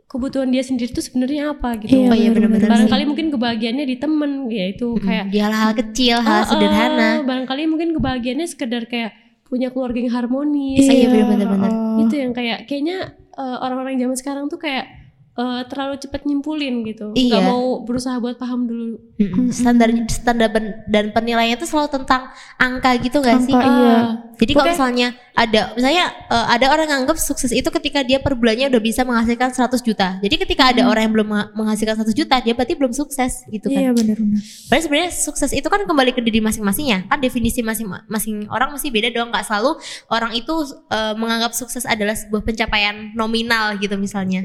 kebutuhan 0.06 0.46
dia 0.46 0.60
sendiri 0.60 0.88
tuh 0.90 1.00
sebenarnya 1.00 1.50
apa 1.50 1.76
gitu 1.78 1.88
Iya, 1.90 2.06
Oh 2.06 2.14
iya, 2.14 2.30
sih. 2.30 2.40
barangkali 2.62 3.04
mungkin 3.04 3.26
kebahagiaannya 3.30 3.86
di 3.86 3.96
temen 3.96 4.30
yaitu 4.46 4.92
kayak 4.98 5.26
di 5.26 5.38
hal-hal 5.38 5.72
kecil, 5.74 6.20
hal 6.20 6.38
ah, 6.38 6.46
sederhana. 6.46 7.10
barangkali 7.22 7.64
mungkin 7.66 7.92
kebahagiaannya 7.92 8.44
sekedar 8.46 8.84
kayak 8.86 9.16
punya 9.52 9.68
keluarga 9.68 10.00
yang 10.00 10.08
harmonis 10.10 10.80
Iya, 10.80 11.12
bener. 11.28 11.44
heeh. 11.44 12.00
itu 12.02 12.14
yang 12.16 12.32
kayak 12.32 12.64
kayaknya 12.64 12.96
eh, 13.30 13.56
orang-orang 13.58 14.00
zaman 14.00 14.16
sekarang 14.16 14.44
tuh 14.46 14.56
kayak 14.56 14.88
eh, 15.32 15.62
terlalu 15.66 15.96
cepat 15.98 16.24
nyimpulin 16.24 16.80
gitu 16.82 17.12
Iya. 17.12 17.28
nggak 17.30 17.44
mau 17.46 17.64
berusaha 17.80 18.16
buat 18.16 18.36
paham 18.36 18.64
dulu 18.64 18.96
Mm-mm. 19.16 19.48
Standar 19.48 19.88
standar 20.08 20.48
ben- 20.48 20.80
dan 20.86 21.08
penilaiannya 21.10 21.54
itu 21.54 21.64
selalu 21.64 21.88
tentang 21.90 22.28
angka 22.56 22.96
gitu 22.98 23.20
gak 23.20 23.40
sih? 23.40 23.52
Iya. 23.52 24.24
Jadi 24.34 24.52
kalau 24.52 24.68
misalnya 24.68 25.08
ada 25.32 25.72
misalnya 25.72 26.12
eh, 26.28 26.46
ada 26.52 26.66
orang 26.68 26.86
yang 26.92 26.98
anggap 27.08 27.16
sukses 27.16 27.48
itu 27.56 27.64
ketika 27.72 28.04
dia 28.04 28.20
per 28.20 28.36
bulannya 28.36 28.68
udah 28.68 28.82
bisa 28.84 29.00
menghasilkan 29.00 29.48
100 29.48 29.80
juta. 29.80 30.20
Jadi 30.20 30.34
ketika 30.36 30.68
ada 30.76 30.84
orang 30.84 31.08
yang 31.08 31.14
belum 31.16 31.28
mengha- 31.32 31.50
menghasilkan 31.56 31.96
100 32.04 32.12
juta, 32.12 32.36
dia 32.44 32.52
berarti 32.52 32.76
belum 32.76 32.92
sukses 32.92 33.40
gitu 33.48 33.72
kan. 33.72 33.80
Iya 33.80 33.90
benar-benar. 33.96 34.40
Padahal 34.68 34.82
sebenarnya 34.84 35.10
sukses 35.16 35.50
itu 35.56 35.64
kan 35.72 35.88
kembali 35.88 36.12
ke 36.12 36.20
diri 36.20 36.44
masing-masingnya. 36.44 37.08
Kan 37.08 37.18
definisi 37.24 37.64
masing-masing 37.64 38.52
orang 38.52 38.76
mesti 38.76 38.92
beda 38.92 39.08
dong. 39.08 39.32
Nggak 39.32 39.48
selalu 39.48 39.80
orang 40.12 40.32
itu 40.36 40.54
eh, 40.92 41.14
menganggap 41.16 41.56
sukses 41.56 41.88
adalah 41.88 42.12
sebuah 42.12 42.44
pencapaian 42.44 43.16
nominal 43.16 43.80
gitu 43.80 43.96
misalnya. 43.96 44.44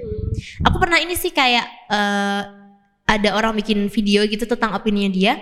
Aku 0.64 0.80
pernah 0.80 1.04
ini 1.04 1.20
sih 1.20 1.36
kayak 1.36 1.68
eh, 1.92 2.42
ada 3.08 3.30
orang 3.36 3.56
bikin 3.60 3.88
video 3.92 4.24
gitu 4.24 4.48
tentang 4.48 4.72
opininya 4.72 5.12
dia. 5.12 5.34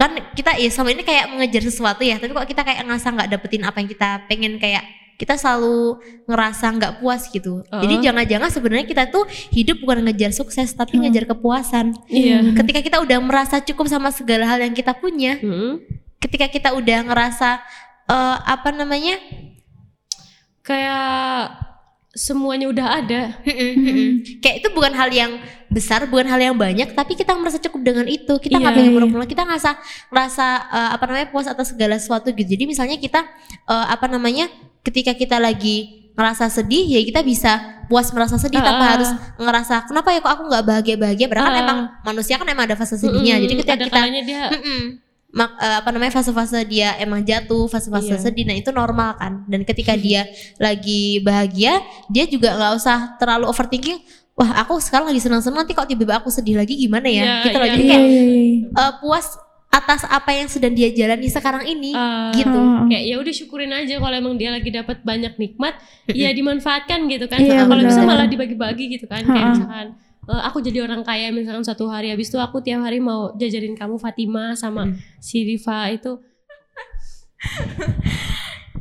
Kan 0.00 0.16
kita 0.32 0.56
ya 0.56 0.72
sama 0.72 0.96
ini 0.96 1.04
kayak 1.04 1.28
mengejar 1.28 1.60
sesuatu 1.60 2.00
ya. 2.00 2.16
Tapi 2.16 2.32
kok 2.32 2.48
kita 2.48 2.64
kayak 2.64 2.88
ngerasa 2.88 3.12
nggak 3.12 3.28
dapetin 3.36 3.62
apa 3.68 3.76
yang 3.84 3.88
kita 3.92 4.24
pengen 4.24 4.56
kayak 4.56 4.80
kita 5.20 5.36
selalu 5.36 6.00
ngerasa 6.24 6.66
nggak 6.80 6.92
puas 7.04 7.28
gitu. 7.28 7.60
Jadi 7.68 7.94
Uh-uh. 8.00 8.04
jangan-jangan 8.08 8.48
sebenarnya 8.48 8.86
kita 8.88 9.12
tuh 9.12 9.28
hidup 9.52 9.76
bukan 9.84 10.08
ngejar 10.08 10.32
sukses 10.32 10.72
tapi 10.72 10.96
ngejar 10.96 11.28
kepuasan 11.28 11.92
iya 12.08 12.40
ketika 12.56 12.80
kita 12.80 12.96
udah 13.04 13.20
merasa 13.20 13.60
cukup 13.60 13.84
sama 13.92 14.08
segala 14.16 14.48
hal 14.48 14.64
yang 14.64 14.72
kita 14.72 14.96
punya, 14.96 15.36
Mm-mm. 15.36 15.84
ketika 16.24 16.48
kita 16.48 16.72
udah 16.72 17.04
ngerasa 17.04 17.60
eh, 18.08 18.36
apa 18.48 18.72
namanya, 18.72 19.20
kayak 20.64 21.68
semuanya 22.10 22.66
udah 22.66 22.86
ada 22.98 23.22
kayak 24.42 24.56
itu 24.60 24.68
bukan 24.74 24.90
hal 24.90 25.10
yang 25.10 25.38
besar, 25.70 26.02
bukan 26.10 26.26
hal 26.26 26.42
yang 26.42 26.56
banyak, 26.58 26.90
tapi 26.92 27.14
kita 27.14 27.30
merasa 27.38 27.62
cukup 27.62 27.86
dengan 27.86 28.06
itu. 28.10 28.34
Kita 28.36 28.58
nggak 28.58 28.72
Iya. 28.74 28.78
pengen 28.82 28.92
muluk-muluk, 28.92 29.30
kita 29.30 29.46
ngerasa 29.46 29.78
ngerasa 30.10 30.46
eh, 30.66 30.90
apa 30.98 31.04
namanya 31.06 31.28
puas 31.30 31.46
atas 31.46 31.70
segala 31.70 31.94
sesuatu 31.94 32.34
gitu. 32.34 32.58
Jadi 32.58 32.66
misalnya 32.66 32.98
kita 32.98 33.22
eh, 33.64 33.86
apa 33.86 34.10
namanya, 34.10 34.50
ketika 34.82 35.14
kita 35.14 35.38
lagi 35.38 36.10
ngerasa 36.18 36.50
sedih, 36.50 36.84
ya 36.84 37.00
kita 37.06 37.22
bisa 37.22 37.52
puas 37.86 38.10
merasa 38.10 38.34
sedih 38.36 38.58
tanpa 38.58 38.84
Ah. 38.84 38.90
harus 38.98 39.10
ngerasa 39.38 39.86
kenapa 39.86 40.10
ya 40.10 40.18
kok 40.18 40.32
aku 40.34 40.42
nggak 40.50 40.64
bahagia 40.66 40.96
bahagia. 40.98 41.26
Padahal 41.30 41.46
kan 41.46 41.54
Ah. 41.54 41.62
emang 41.62 41.78
manusia 42.04 42.34
kan 42.34 42.46
emang 42.50 42.66
ada 42.66 42.74
fase 42.74 42.98
sedihnya. 42.98 43.38
Mm-mm. 43.38 43.44
Jadi 43.46 43.52
ketika 43.56 43.72
ada 43.78 43.84
kita 43.86 44.00
dia 44.26 44.42
Mm-mm. 44.50 44.82
Mak- 45.30 45.56
eh, 45.56 45.76
apa 45.78 45.88
namanya 45.88 46.10
fase-fase 46.12 46.58
dia 46.64 46.94
emang 46.96 47.22
jatuh, 47.22 47.64
fase-fase 47.64 48.10
Iya. 48.10 48.18
sedih, 48.20 48.42
nah 48.42 48.52
itu 48.52 48.70
normal 48.70 49.14
kan. 49.14 49.46
Dan 49.46 49.62
ketika 49.62 49.94
dia 49.94 50.26
lagi 50.56 51.18
bahagia, 51.20 51.78
dia 52.06 52.24
juga 52.24 52.50
nggak 52.52 52.72
usah 52.74 52.98
terlalu 53.16 53.46
overthinking. 53.46 54.02
Wah, 54.32 54.58
aku 54.58 54.76
sekarang 54.76 55.06
lagi 55.06 55.20
senang-senang, 55.20 55.62
nanti 55.62 55.70
kok 55.70 55.84
tiba-tiba 55.84 56.16
aku 56.16 56.28
sedih 56.28 56.56
lagi 56.56 56.74
gimana 56.74 57.06
ya? 57.06 57.22
Iya, 57.22 57.34
gitu 57.44 57.56
loh. 57.56 57.62
iya. 57.62 57.72
Jadi 57.72 57.84
kayak 57.84 58.04
eh, 58.72 58.92
puas 58.98 59.26
atas 59.70 60.02
apa 60.02 60.30
yang 60.32 60.48
sedang 60.48 60.74
dia 60.74 60.90
jalani 60.90 61.28
sekarang 61.28 61.62
ini, 61.64 61.94
Ah. 61.94 62.34
gitu. 62.34 62.58
Kayak 62.88 63.04
ya 63.04 63.16
udah 63.16 63.30
syukurin 63.32 63.70
aja 63.70 63.94
kalau 63.96 64.16
emang 64.16 64.34
dia 64.34 64.50
lagi 64.50 64.66
dapat 64.66 64.98
banyak 65.00 65.38
nikmat 65.38 65.78
ya 66.10 66.34
dimanfaatkan 66.34 67.06
gitu 67.06 67.24
kan 67.24 67.38
Iya, 67.38 67.64
kalau 67.64 67.78
bisa 67.80 68.02
malah 68.02 68.26
dibagi-bagi 68.26 68.84
gitu 68.90 69.06
kan 69.06 69.22
kayak 69.22 69.30
Ha-ha. 69.36 69.54
misalkan 69.54 69.86
eh, 70.28 70.42
aku 70.44 70.60
jadi 70.60 70.84
orang 70.84 71.00
kaya 71.06 71.32
misalkan 71.32 71.64
satu 71.64 71.88
hari 71.88 72.12
habis 72.12 72.28
itu 72.28 72.36
aku 72.36 72.60
tiap 72.60 72.84
hari 72.84 73.00
mau 73.00 73.32
jajarin 73.38 73.72
kamu 73.78 73.96
Fatima 73.96 74.52
sama 74.58 74.90
si 75.22 75.46
Riva 75.46 75.88
itu 75.88 76.18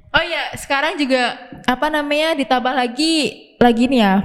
Oh 0.10 0.24
iya, 0.26 0.52
sekarang 0.58 0.98
juga 0.98 1.38
apa 1.70 1.86
namanya 1.88 2.34
ditambah 2.34 2.74
lagi 2.74 3.30
lagi 3.62 3.86
nih 3.86 4.02
ya 4.02 4.16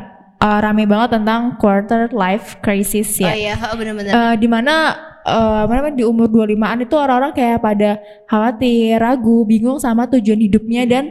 uh, 0.40 0.58
rame 0.64 0.88
banget 0.88 1.20
tentang 1.20 1.60
quarter 1.60 2.08
life 2.08 2.56
crisis 2.64 3.20
Oh 3.20 3.28
ya. 3.28 3.34
iya, 3.36 3.54
oh, 3.56 3.76
bener-bener. 3.76 4.12
Eh, 4.12 4.34
di 4.40 4.48
mana 4.48 4.96
eh, 5.28 5.58
apa 5.68 5.72
namanya 5.76 5.96
di 6.00 6.04
umur 6.08 6.28
25-an 6.32 6.88
itu 6.88 6.94
orang-orang 6.96 7.32
kayak 7.36 7.58
pada 7.60 7.90
khawatir, 8.28 8.96
ragu, 8.96 9.44
bingung 9.44 9.76
sama 9.76 10.08
tujuan 10.08 10.40
hidupnya 10.40 10.88
dan 10.88 11.04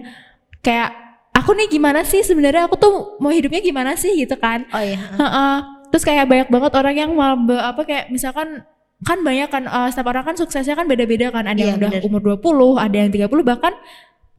kayak 0.65 0.89
aku 1.37 1.53
nih 1.53 1.69
gimana 1.69 2.01
sih 2.01 2.25
sebenarnya 2.25 2.65
aku 2.65 2.75
tuh 2.77 2.93
mau 3.21 3.29
hidupnya 3.29 3.61
gimana 3.61 3.93
sih 3.93 4.13
gitu 4.17 4.37
kan. 4.41 4.65
oh 4.73 4.81
iya. 4.81 4.97
Heeh. 4.97 5.57
Terus 5.93 6.03
kayak 6.03 6.25
banyak 6.25 6.49
banget 6.49 6.71
orang 6.73 6.95
yang 6.97 7.11
be- 7.39 7.53
apa 7.55 7.81
kayak 7.83 8.09
misalkan 8.09 8.65
kan 8.99 9.17
banyak 9.19 9.45
kan 9.47 9.63
eh, 9.63 9.87
setiap 9.87 10.09
orang 10.09 10.25
kan 10.25 10.33
suksesnya 10.33 10.73
kan 10.73 10.89
beda-beda 10.89 11.29
kan. 11.29 11.45
Ada 11.45 11.59
yang 11.59 11.69
Iya, 11.69 11.79
udah 11.79 11.89
bener. 11.93 12.01
umur 12.03 12.21
20, 12.33 12.81
ada 12.81 12.95
yang 12.97 13.09
30 13.09 13.29
bahkan 13.43 13.73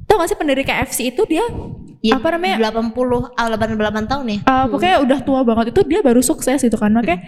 tau 0.05 0.19
gak 0.19 0.29
sih 0.29 0.37
pendiri 0.37 0.63
KFC 0.63 0.99
itu 1.09 1.23
dia 1.25 1.47
Iya, 2.03 2.19
apa 2.19 2.35
namanya? 2.35 2.59
80 2.61 3.33
ah 3.33 3.47
88 3.49 4.05
tahun 4.05 4.25
ya. 4.27 4.39
eh, 4.43 4.65
pokoknya 4.69 4.97
udah 5.01 5.19
tua 5.23 5.41
banget 5.41 5.71
itu 5.71 5.81
dia 5.85 6.01
baru 6.01 6.21
sukses 6.21 6.59
gitu 6.59 6.75
kan. 6.75 6.91
Makanya 6.91 7.23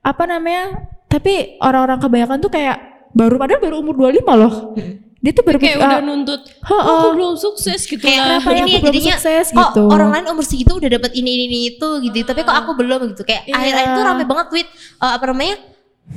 apa 0.00 0.22
namanya? 0.24 0.64
Tapi 1.04 1.58
orang-orang 1.58 1.98
kebanyakan 1.98 2.38
tuh 2.38 2.48
kayak 2.48 2.78
baru 3.12 3.36
padahal 3.36 3.60
baru 3.60 3.76
umur 3.78 3.94
25 4.08 4.40
loh. 4.40 4.54
Dia 5.22 5.30
tuh 5.30 5.46
berpikir 5.46 5.78
kayak 5.78 5.86
udah 5.86 5.98
ah, 5.98 6.02
nuntut 6.02 6.40
"Ha, 6.66 6.74
oh, 6.74 6.82
ah, 6.82 6.94
aku 6.98 7.08
belum 7.14 7.34
sukses 7.38 7.80
gitu 7.86 8.02
Kayak 8.02 8.22
lah. 8.26 8.38
kenapa 8.42 8.50
ya 8.50 8.58
ini 8.58 8.72
ya 8.74 8.80
jadinya, 8.82 9.14
sukses 9.14 9.46
kok 9.54 9.70
gitu. 9.70 9.82
orang 9.86 10.08
lain 10.10 10.24
umur 10.34 10.42
segitu 10.42 10.72
udah 10.74 10.90
dapat 10.90 11.10
ini 11.14 11.30
ini 11.30 11.44
ini 11.46 11.58
itu 11.72 11.88
gitu. 12.02 12.26
Tapi 12.26 12.42
kok 12.42 12.56
aku 12.58 12.70
belum 12.74 13.00
gitu. 13.14 13.22
Kayak 13.22 13.46
Iya. 13.46 13.54
akhir-akhir 13.54 13.86
itu 13.86 14.00
rame 14.02 14.24
banget 14.26 14.46
tweet 14.50 14.68
eh, 14.98 15.12
apa 15.14 15.24
namanya 15.30 15.56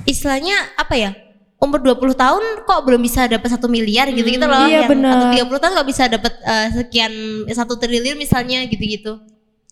istilahnya 0.04 0.56
apa 0.76 0.96
ya 0.98 1.12
umur 1.56 1.80
20 1.80 2.18
tahun 2.18 2.44
kok 2.66 2.80
belum 2.82 3.02
bisa 3.02 3.30
dapat 3.30 3.48
satu 3.48 3.70
miliar 3.70 4.10
gitu 4.10 4.26
gitu 4.26 4.44
loh. 4.44 4.66
iya, 4.66 4.84
yang 4.84 4.90
benar. 4.92 5.14
atau 5.22 5.54
30 5.54 5.62
tahun 5.62 5.74
kok 5.78 5.88
bisa 5.88 6.04
dapat 6.10 6.34
eh, 6.42 6.68
sekian 6.74 7.14
satu 7.48 7.74
triliun 7.78 8.18
misalnya 8.18 8.66
gitu-gitu 8.66 9.22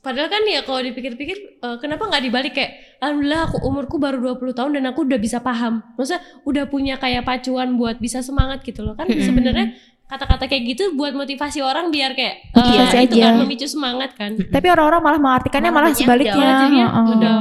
Padahal 0.04 0.28
kan 0.28 0.44
ya 0.44 0.62
kalau 0.62 0.84
dipikir-pikir 0.84 1.38
eh, 1.58 1.76
kenapa 1.80 2.06
nggak 2.06 2.24
dibalik 2.24 2.52
kayak 2.52 3.00
alhamdulillah 3.00 3.48
aku 3.48 3.58
umurku 3.64 3.96
baru 3.96 4.20
20 4.36 4.52
tahun 4.52 4.72
dan 4.76 4.84
aku 4.86 5.08
udah 5.08 5.16
bisa 5.16 5.40
paham. 5.40 5.80
Maksudnya 5.96 6.20
udah 6.44 6.64
punya 6.68 6.96
kayak 6.98 7.24
pacuan 7.24 7.74
buat 7.74 7.98
bisa 7.98 8.20
semangat 8.20 8.62
gitu 8.62 8.84
loh. 8.84 8.94
Kan 8.94 9.08
sebenarnya 9.08 9.72
kata-kata 10.04 10.46
kayak 10.46 10.64
gitu 10.70 10.84
buat 10.94 11.16
motivasi 11.16 11.64
orang 11.64 11.90
biar 11.90 12.14
kayak 12.14 12.36
eh, 12.46 12.54
Motivasi 12.54 12.96
itu 13.02 13.16
aja. 13.18 13.24
kan 13.24 13.34
memicu 13.40 13.66
semangat 13.66 14.14
kan. 14.14 14.38
tapi 14.38 14.68
orang-orang 14.70 15.02
malah 15.02 15.18
mengartikannya 15.18 15.72
Malah 15.72 15.90
malah 15.90 15.94
sebaliknya 15.96 16.54
Heeh. 16.62 17.08
udah 17.18 17.36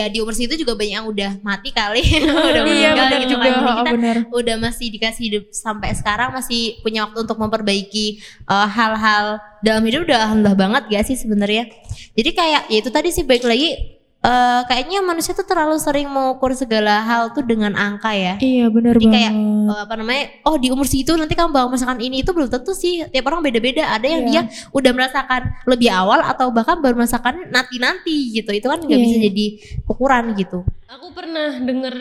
ya 0.00 0.06
di 0.08 0.18
umur 0.24 0.32
segitu 0.32 0.64
juga 0.64 0.72
banyak 0.72 0.94
yang 0.96 1.06
udah 1.06 1.30
mati 1.44 1.70
kali. 1.70 2.00
Udah 2.50 2.62
iya 2.64 2.96
meninggal 2.96 3.06
benar 3.06 3.20
gitu 3.20 3.32
juga. 3.36 3.44
Kan 3.44 3.52
Jadi 3.52 3.60
heeh, 3.60 3.76
kita 3.76 3.92
benar. 3.92 4.16
udah 4.32 4.56
masih 4.56 4.86
dikasih 4.88 5.22
hidup 5.28 5.44
sampai 5.52 5.92
sekarang 5.92 6.28
masih 6.32 6.80
punya 6.80 7.04
waktu 7.04 7.18
untuk 7.28 7.38
memperbaiki 7.38 8.24
uh, 8.48 8.64
hal-hal 8.64 9.38
dalam 9.60 9.84
hidup 9.84 10.08
udah 10.08 10.18
alhamdulillah 10.24 10.56
banget 10.56 10.82
gak 10.88 11.04
sih 11.12 11.16
sebenarnya? 11.20 11.68
Jadi 12.16 12.30
kayak 12.32 12.62
ya 12.72 12.78
itu 12.80 12.90
tadi 12.90 13.08
sih 13.12 13.22
baik 13.28 13.44
lagi 13.44 13.99
uh, 14.20 14.62
kayaknya 14.64 15.00
manusia 15.00 15.32
tuh 15.32 15.44
terlalu 15.44 15.76
sering 15.76 16.08
mengukur 16.08 16.52
segala 16.52 17.00
hal 17.00 17.32
tuh 17.32 17.44
dengan 17.44 17.72
angka 17.74 18.12
ya 18.12 18.34
iya 18.40 18.66
benar 18.68 18.96
banget 18.96 19.12
kayak 19.12 19.32
uh, 19.68 19.80
apa 19.84 19.94
namanya 19.96 20.24
oh 20.44 20.56
di 20.56 20.68
umur 20.68 20.84
segitu 20.84 21.12
nanti 21.14 21.36
kamu 21.36 21.52
bakal 21.52 21.68
merasakan 21.68 22.00
ini 22.00 22.20
itu 22.20 22.30
belum 22.32 22.48
tentu 22.48 22.72
sih 22.72 23.04
tiap 23.08 23.28
orang 23.28 23.44
beda-beda 23.44 23.92
ada 23.92 24.06
yang 24.06 24.24
Iya. 24.26 24.44
dia 24.48 24.52
udah 24.72 24.92
merasakan 24.92 25.42
lebih 25.68 25.88
awal 25.92 26.20
atau 26.24 26.48
bahkan 26.50 26.80
baru 26.80 26.96
merasakan 26.96 27.48
nanti-nanti 27.48 28.32
gitu 28.34 28.50
itu 28.50 28.66
kan 28.66 28.80
nggak 28.80 28.96
Iya, 28.96 29.04
bisa 29.04 29.16
iya. 29.16 29.24
jadi 29.28 29.46
ukuran 29.84 30.24
gitu 30.34 30.64
Aku 30.90 31.14
pernah 31.14 31.54
denger 31.60 31.94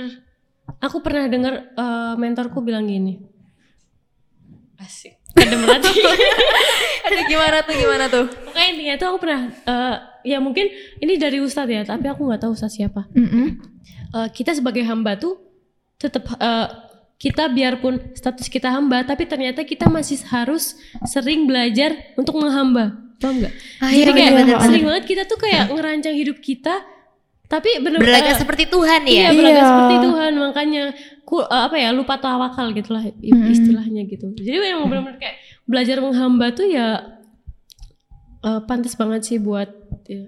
aku 0.81 0.97
pernah 1.05 1.29
denger 1.29 1.53
eh, 1.77 2.13
mentorku 2.17 2.57
bilang 2.65 2.89
gini. 2.89 3.21
Asik. 4.79 5.18
Ada 5.45 5.55
melati. 5.55 5.91
Aduh 7.05 7.23
gimana 7.25 7.57
tuh 7.61 7.73
gimana 7.73 8.05
tuh 8.05 8.25
Pokoknya 8.29 8.67
intinya 8.69 8.95
tuh 8.95 9.07
aku 9.09 9.17
pernah 9.19 9.41
eh, 9.49 9.95
ya 10.25 10.37
mungkin 10.37 10.65
ini 10.99 11.13
dari 11.15 11.39
ustadz 11.39 11.71
ya, 11.71 11.81
tapi 11.83 12.05
aku 12.05 12.21
nggak 12.23 12.41
tahu 12.43 12.51
ustadz 12.53 12.75
siapa. 12.75 13.07
Mm-mm. 13.11 13.47
Eh, 14.09 14.27
kita 14.31 14.51
sebagai 14.51 14.83
hamba 14.83 15.15
tuh 15.15 15.39
tetap 15.95 16.27
eh, 16.35 16.67
kita 17.19 17.51
biarpun 17.51 18.15
status 18.15 18.47
kita 18.47 18.71
hamba, 18.71 19.03
tapi 19.03 19.25
ternyata 19.25 19.63
kita 19.63 19.87
masih 19.87 20.19
harus 20.27 20.79
sering 21.03 21.43
belajar 21.43 21.91
untuk 22.15 22.35
menghamba. 22.35 22.95
Paham 23.19 23.43
nggak? 23.43 23.53
Ah, 23.83 23.91
Jadi 23.91 23.99
iya, 23.99 24.15
kayak 24.15 24.31
bener-bener. 24.31 24.63
sering 24.63 24.83
banget 24.87 25.03
kita 25.05 25.23
tuh 25.27 25.35
kayak 25.35 25.67
ngerancang 25.67 26.15
hidup 26.15 26.39
kita, 26.39 26.79
tapi 27.45 27.83
bener 27.83 27.99
berlagak 27.99 28.35
eh, 28.35 28.39
seperti 28.39 28.63
Tuhan 28.69 29.01
ya 29.03 29.11
Iya, 29.11 29.27
berlagak 29.35 29.59
Iya. 29.59 29.67
seperti 29.67 29.95
Tuhan 29.99 30.31
makanya 30.37 30.83
ku, 31.29 31.39
eh, 31.39 31.61
apa 31.69 31.77
ya 31.77 31.93
lupa 31.93 32.17
tawakal 32.17 32.73
gitulah 32.73 33.05
Mm-mm. 33.05 33.53
istilahnya 33.53 34.09
gitu. 34.09 34.33
Jadi 34.33 34.57
memang 34.57 34.89
benar-benar 34.89 35.21
kayak 35.21 35.37
belajar 35.63 36.01
menghamba 36.01 36.49
tuh 36.49 36.65
ya 36.65 36.87
eh, 38.41 38.59
pantas 38.65 38.97
banget 38.97 39.21
sih 39.23 39.37
buat 39.37 39.69
ya. 40.09 40.25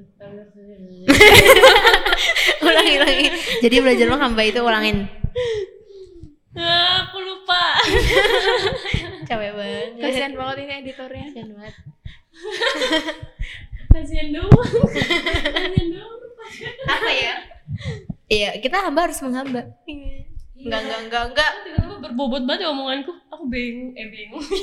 ulangi 2.61 2.93
ulangi 3.01 3.27
jadi 3.59 3.75
belajar 3.81 4.07
menghamba 4.07 4.41
itu 4.45 4.61
ulangin 4.61 5.09
Ah, 6.51 7.07
aku 7.07 7.15
lupa. 7.17 7.79
capek 9.31 9.55
banget 9.55 9.87
kasihan 9.97 10.35
banget 10.35 10.57
ini 10.59 10.73
editornya 10.83 11.25
Kasian 11.31 11.49
banget. 11.55 11.75
Kasihan 13.95 14.27
dong. 14.29 14.51
Kasihan 14.51 15.87
dong. 15.95 16.19
apa 16.83 17.09
ya 17.09 17.33
iya 18.27 18.49
kita 18.59 18.83
hamba 18.83 19.07
harus 19.07 19.23
menghamba 19.23 19.63
enggak 20.65 20.81
enggak 20.85 21.01
enggak 21.07 21.23
enggak 21.31 21.51
Tiba-tiba 21.65 21.95
berbobot 22.09 22.43
banget 22.45 22.65
ya 22.65 22.69
omonganku. 22.73 23.11
Aku 23.33 23.43
bingung, 23.49 23.91
eh 23.97 24.07
bingung. 24.09 24.43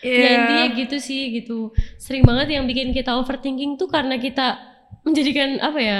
Iya. 0.00 0.16
Ya 0.16 0.28
intinya 0.32 0.66
gitu 0.80 0.96
sih 0.96 1.28
gitu. 1.28 1.76
Sering 2.00 2.24
banget 2.24 2.56
yang 2.56 2.64
bikin 2.64 2.96
kita 2.96 3.20
overthinking 3.20 3.76
tuh 3.76 3.84
karena 3.84 4.16
kita 4.16 4.56
menjadikan 5.04 5.60
apa 5.60 5.76
ya? 5.76 5.98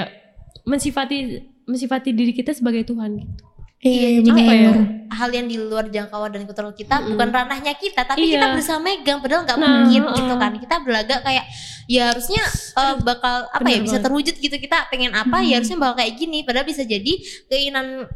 mensifati 0.61 1.41
mensifati 1.65 2.13
diri 2.13 2.33
kita 2.37 2.53
sebagai 2.53 2.85
Tuhan 2.85 3.17
gitu. 3.17 3.45
Iya 3.81 4.07
jadi 4.21 4.29
Apa 4.29 4.39
kayak 4.39 4.61
ya? 4.61 4.73
hal 5.11 5.29
yang 5.29 5.45
di 5.45 5.57
luar 5.57 5.85
jangkauan 5.87 6.31
dan 6.31 6.43
kontrol 6.45 6.71
kita 6.71 6.95
Mm-mm. 6.95 7.09
bukan 7.11 7.29
ranahnya 7.29 7.73
kita 7.73 8.01
tapi 8.01 8.23
Iya. 8.23 8.33
kita 8.37 8.45
berusaha 8.53 8.79
megang 8.79 9.19
padahal 9.19 9.43
nggak 9.43 9.57
Nah, 9.57 9.67
mungkin 9.81 10.01
uh-uh. 10.03 10.15
gitu 10.15 10.33
kan 10.35 10.51
kita 10.55 10.75
berlagak 10.79 11.19
kayak 11.21 11.45
ya 11.85 12.03
harusnya 12.07 12.43
uh, 12.73 12.95
bakal 12.97 13.49
apa 13.49 13.65
ya 13.65 13.75
Bener 13.75 13.83
bisa 13.83 13.91
banget. 13.93 14.05
terwujud 14.05 14.35
gitu 14.37 14.55
kita 14.55 14.77
pengen 14.87 15.11
apa 15.11 15.41
ya 15.41 15.57
harusnya 15.57 15.75
bakal 15.75 15.95
kayak 15.97 16.13
gini 16.15 16.39
padahal 16.41 16.63
bisa 16.63 16.83
jadi 16.83 17.13
keinginan 17.47 18.07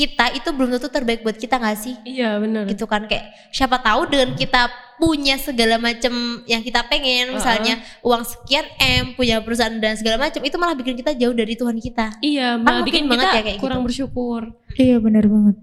kita 0.00 0.32
itu 0.32 0.48
belum 0.48 0.72
tentu 0.72 0.88
terbaik 0.88 1.20
buat 1.20 1.34
kita 1.34 1.54
nggak 1.54 1.76
sih 1.76 1.94
Iya 2.02 2.36
benar. 2.36 2.64
gitu 2.64 2.84
kan 2.84 3.04
kayak 3.04 3.28
siapa 3.48 3.76
tahu 3.78 4.08
dengan 4.08 4.32
kita 4.32 4.66
punya 4.96 5.36
segala 5.36 5.76
macam 5.76 6.12
yang 6.44 6.60
kita 6.60 6.84
pengen 6.84 7.32
misalnya 7.32 7.76
uang 8.00 8.20
sekian 8.22 8.64
m 8.76 9.12
punya 9.12 9.36
perusahaan 9.38 9.72
dan 9.74 9.92
segala 9.94 10.16
macam 10.18 10.40
itu 10.40 10.56
malah 10.56 10.72
bikin 10.72 10.92
kita 10.94 11.12
jauh 11.14 11.32
dari 11.32 11.52
Tuhan 11.52 11.76
kita 11.78 12.20
Iya, 12.20 12.54
Kan 12.54 12.62
malah 12.62 12.78
mungkin 12.78 12.88
bikin 12.90 13.04
banget 13.06 13.26
kita 13.26 13.32
ya 13.34 13.42
kayak 13.42 13.58
kurang 13.58 13.78
gitu. 13.78 13.86
bersyukur. 13.86 14.42
iya 14.74 14.96
benar 14.96 15.24
banget 15.24 15.56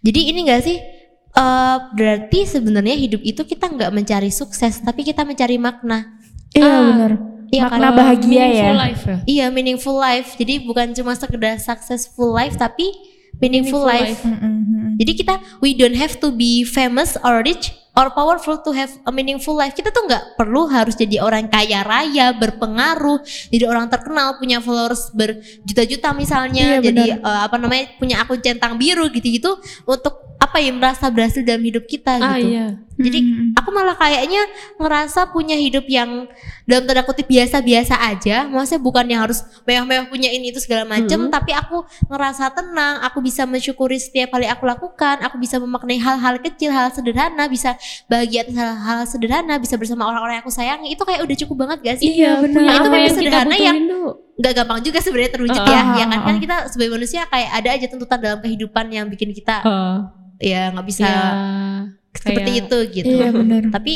jadi 0.00 0.20
ini 0.22 0.40
gak 0.46 0.62
sih 0.62 0.78
eh 1.30 1.76
berarti 1.90 2.38
sebenarnya 2.46 2.96
hidup 2.98 3.22
itu 3.22 3.42
kita 3.42 3.68
nggak 3.68 3.90
mencari 3.90 4.28
sukses 4.28 4.80
tapi 4.80 5.00
kita 5.02 5.22
mencari 5.22 5.56
makna 5.56 6.16
iya 6.50 6.66
Ah. 6.66 6.82
benar 6.86 7.12
Iya 7.48 7.64
kan? 7.64 7.80
makna 7.80 7.88
bahagia 7.94 8.28
Meaningful 8.44 8.60
ya 8.68 8.72
life 8.78 9.04
ya. 9.06 9.16
iya 9.24 9.46
meaningful 9.48 9.96
life 9.96 10.28
jadi 10.34 10.60
bukan 10.62 10.92
cuma 10.92 11.12
sekedar 11.14 11.56
successful 11.58 12.28
life 12.30 12.52
tapi 12.54 12.92
meaningful, 13.38 13.82
Meaningful 13.82 13.82
life. 13.86 14.18
life. 14.18 14.22
Mm-mm, 14.24 14.54
mm-mm. 14.62 14.92
Jadi 14.98 15.12
kita 15.14 15.34
we 15.58 15.72
don't 15.72 15.94
have 15.94 16.18
to 16.18 16.28
be 16.30 16.62
famous 16.62 17.14
or 17.22 17.40
rich 17.40 17.70
or 17.94 18.10
powerful 18.10 18.58
to 18.62 18.70
have 18.70 18.90
a 19.06 19.10
meaningful 19.10 19.54
life. 19.54 19.74
Kita 19.74 19.90
tuh 19.90 20.06
nggak 20.06 20.38
perlu 20.38 20.70
harus 20.70 20.94
jadi 20.94 21.18
orang 21.18 21.50
kaya 21.50 21.82
raya, 21.82 22.30
berpengaruh, 22.30 23.22
jadi 23.50 23.66
orang 23.66 23.90
terkenal, 23.90 24.38
punya 24.38 24.58
followers 24.58 25.10
berjuta-juta 25.10 26.14
misalnya, 26.14 26.78
Iya, 26.78 26.82
jadi 26.82 27.04
eh, 27.18 27.40
apa 27.42 27.58
namanya 27.58 27.90
punya 27.98 28.22
akun 28.22 28.38
centang 28.38 28.78
biru 28.78 29.10
gitu-gitu 29.10 29.58
untuk 29.82 30.38
apa 30.38 30.62
ya 30.62 30.70
merasa 30.70 31.10
berhasil 31.10 31.42
dalam 31.42 31.58
hidup 31.66 31.90
kita 31.90 32.22
Ah 32.22 32.38
gitu. 32.38 32.54
iya. 32.54 32.78
Jadi 32.98 33.18
aku 33.54 33.70
malah 33.70 33.94
kayaknya 33.94 34.42
ngerasa 34.78 35.30
punya 35.30 35.54
hidup 35.54 35.86
yang 35.86 36.26
dalam 36.68 36.84
tanda 36.84 37.00
kutip 37.00 37.24
biasa-biasa 37.24 37.96
aja. 37.96 38.44
Maksudnya 38.44 38.76
bukan 38.78 39.08
yang 39.08 39.24
harus 39.24 39.40
mewah-mewah 39.64 40.06
punya 40.06 40.28
ini 40.28 40.52
itu 40.52 40.60
segala 40.60 40.84
macem, 40.84 41.16
Hmm. 41.16 41.32
tapi 41.32 41.50
aku 41.50 41.80
ngerasa 42.06 42.52
tenang. 42.52 43.00
Aku 43.02 43.18
bisa 43.18 43.42
mensyukuri 43.42 43.96
setiap 43.96 44.30
kali 44.30 44.44
aku 44.44 44.68
lakukan. 44.68 45.24
Aku 45.24 45.40
bisa 45.40 45.56
memaknai 45.56 45.96
hal-hal 45.96 46.36
kecil, 46.38 46.68
hal 46.68 46.92
sederhana, 46.92 47.48
bisa 47.48 47.72
bahagia 48.04 48.44
hal-hal 48.46 49.02
sederhana, 49.02 49.56
bisa 49.56 49.74
bersama 49.74 50.04
orang-orang 50.04 50.38
yang 50.38 50.44
aku 50.44 50.52
sayangi. 50.52 50.92
Itu 50.92 51.02
kayak 51.02 51.24
udah 51.24 51.36
cukup 51.38 51.56
banget 51.58 51.78
gak 51.82 51.96
sih? 51.98 52.12
Iya, 52.14 52.36
benar. 52.38 52.60
punya 52.60 52.74
Itu 52.76 52.88
kita 52.92 53.16
sederhana 53.16 53.56
yang- 53.56 53.88
tuh. 53.88 54.08
Gak 54.36 54.54
gampang 54.54 54.78
juga 54.80 55.00
sebenarnya 55.00 55.32
terwujud 55.32 55.56
Ah, 55.56 55.66
ya. 55.66 55.74
ah, 55.74 55.86
ya 55.94 56.04
kan 56.04 56.14
ah, 56.14 56.20
kan 56.22 56.34
ah. 56.36 56.38
kita 56.38 56.56
sebagai 56.68 56.92
manusia 56.94 57.26
kayak 57.26 57.50
ada 57.50 57.68
aja 57.74 57.86
tuntutan 57.88 58.18
dalam 58.20 58.38
kehidupan 58.38 58.86
yang 58.86 59.08
bikin 59.08 59.32
kita 59.32 59.66
Ah, 59.66 60.14
ya 60.38 60.70
nggak 60.70 60.86
bisa 60.86 61.02
iya. 61.02 61.90
seperti 62.12 62.50
Kayak- 62.54 62.62
itu 62.62 62.78
gitu. 63.02 63.14
iya 63.18 63.28
Tapi 63.66 63.94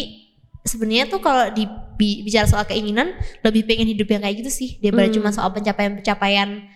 sebenarnya 0.62 1.06
tuh 1.06 1.18
kalau 1.18 1.50
di 1.50 1.66
bi- 1.92 2.22
bicara 2.22 2.46
soal 2.46 2.62
keinginan 2.62 3.12
lebih 3.40 3.62
pengen 3.62 3.86
hidup 3.88 4.06
yang 4.06 4.22
kayak 4.22 4.36
gitu 4.38 4.50
sih 4.50 4.70
daripada 4.78 5.06
Hmm. 5.06 5.16
cuma 5.16 5.28
soal 5.30 5.50
pencapaian-pencapaian. 5.50 6.70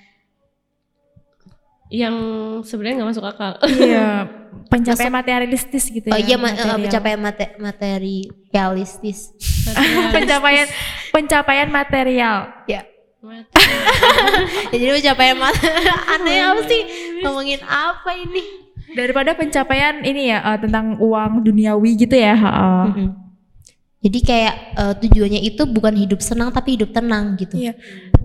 yang 1.87 2.17
sebenarnya 2.61 2.99
nggak 2.99 3.11
masuk 3.15 3.23
akal. 3.25 3.53
iya 3.79 4.27
pencapaian 4.75 5.15
materialistis 5.15 5.87
gitu 5.87 6.11
Oh 6.11 6.19
ya 6.19 6.27
iya 6.27 6.37
ma- 6.37 6.51
eh, 6.51 6.59
material. 6.59 6.83
pencapaian 6.83 7.21
mate- 7.21 7.55
materialistis. 7.57 9.31
pencapaian 10.15 10.67
pencapaian 11.11 11.69
material 11.71 12.51
Ya. 12.67 12.83
ya 14.71 14.77
jadi 14.77 14.93
pencapaian 14.99 15.37
mat- 15.37 15.63
aneh 16.09 16.39
apa 16.41 16.63
sih 16.65 16.83
ngomongin 17.23 17.63
apa 17.63 18.11
ini? 18.17 18.43
daripada 18.89 19.35
pencapaian 19.35 20.03
ini 20.03 20.31
ya 20.31 20.43
eh, 20.45 20.59
tentang 20.59 20.99
uang 20.99 21.43
duniawi 21.43 21.95
gitu 21.97 22.15
ya 22.15 22.35
heeh. 22.35 22.83
Mm-mm. 22.89 23.11
Jadi 24.07 24.19
kayak 24.23 24.55
eh, 24.73 24.95
tujuannya 25.03 25.41
itu 25.43 25.63
bukan 25.67 25.95
hidup 25.97 26.23
senang 26.23 26.49
tapi 26.49 26.79
hidup 26.79 26.95
tenang 26.95 27.35
gitu. 27.35 27.59
Iya. 27.59 27.75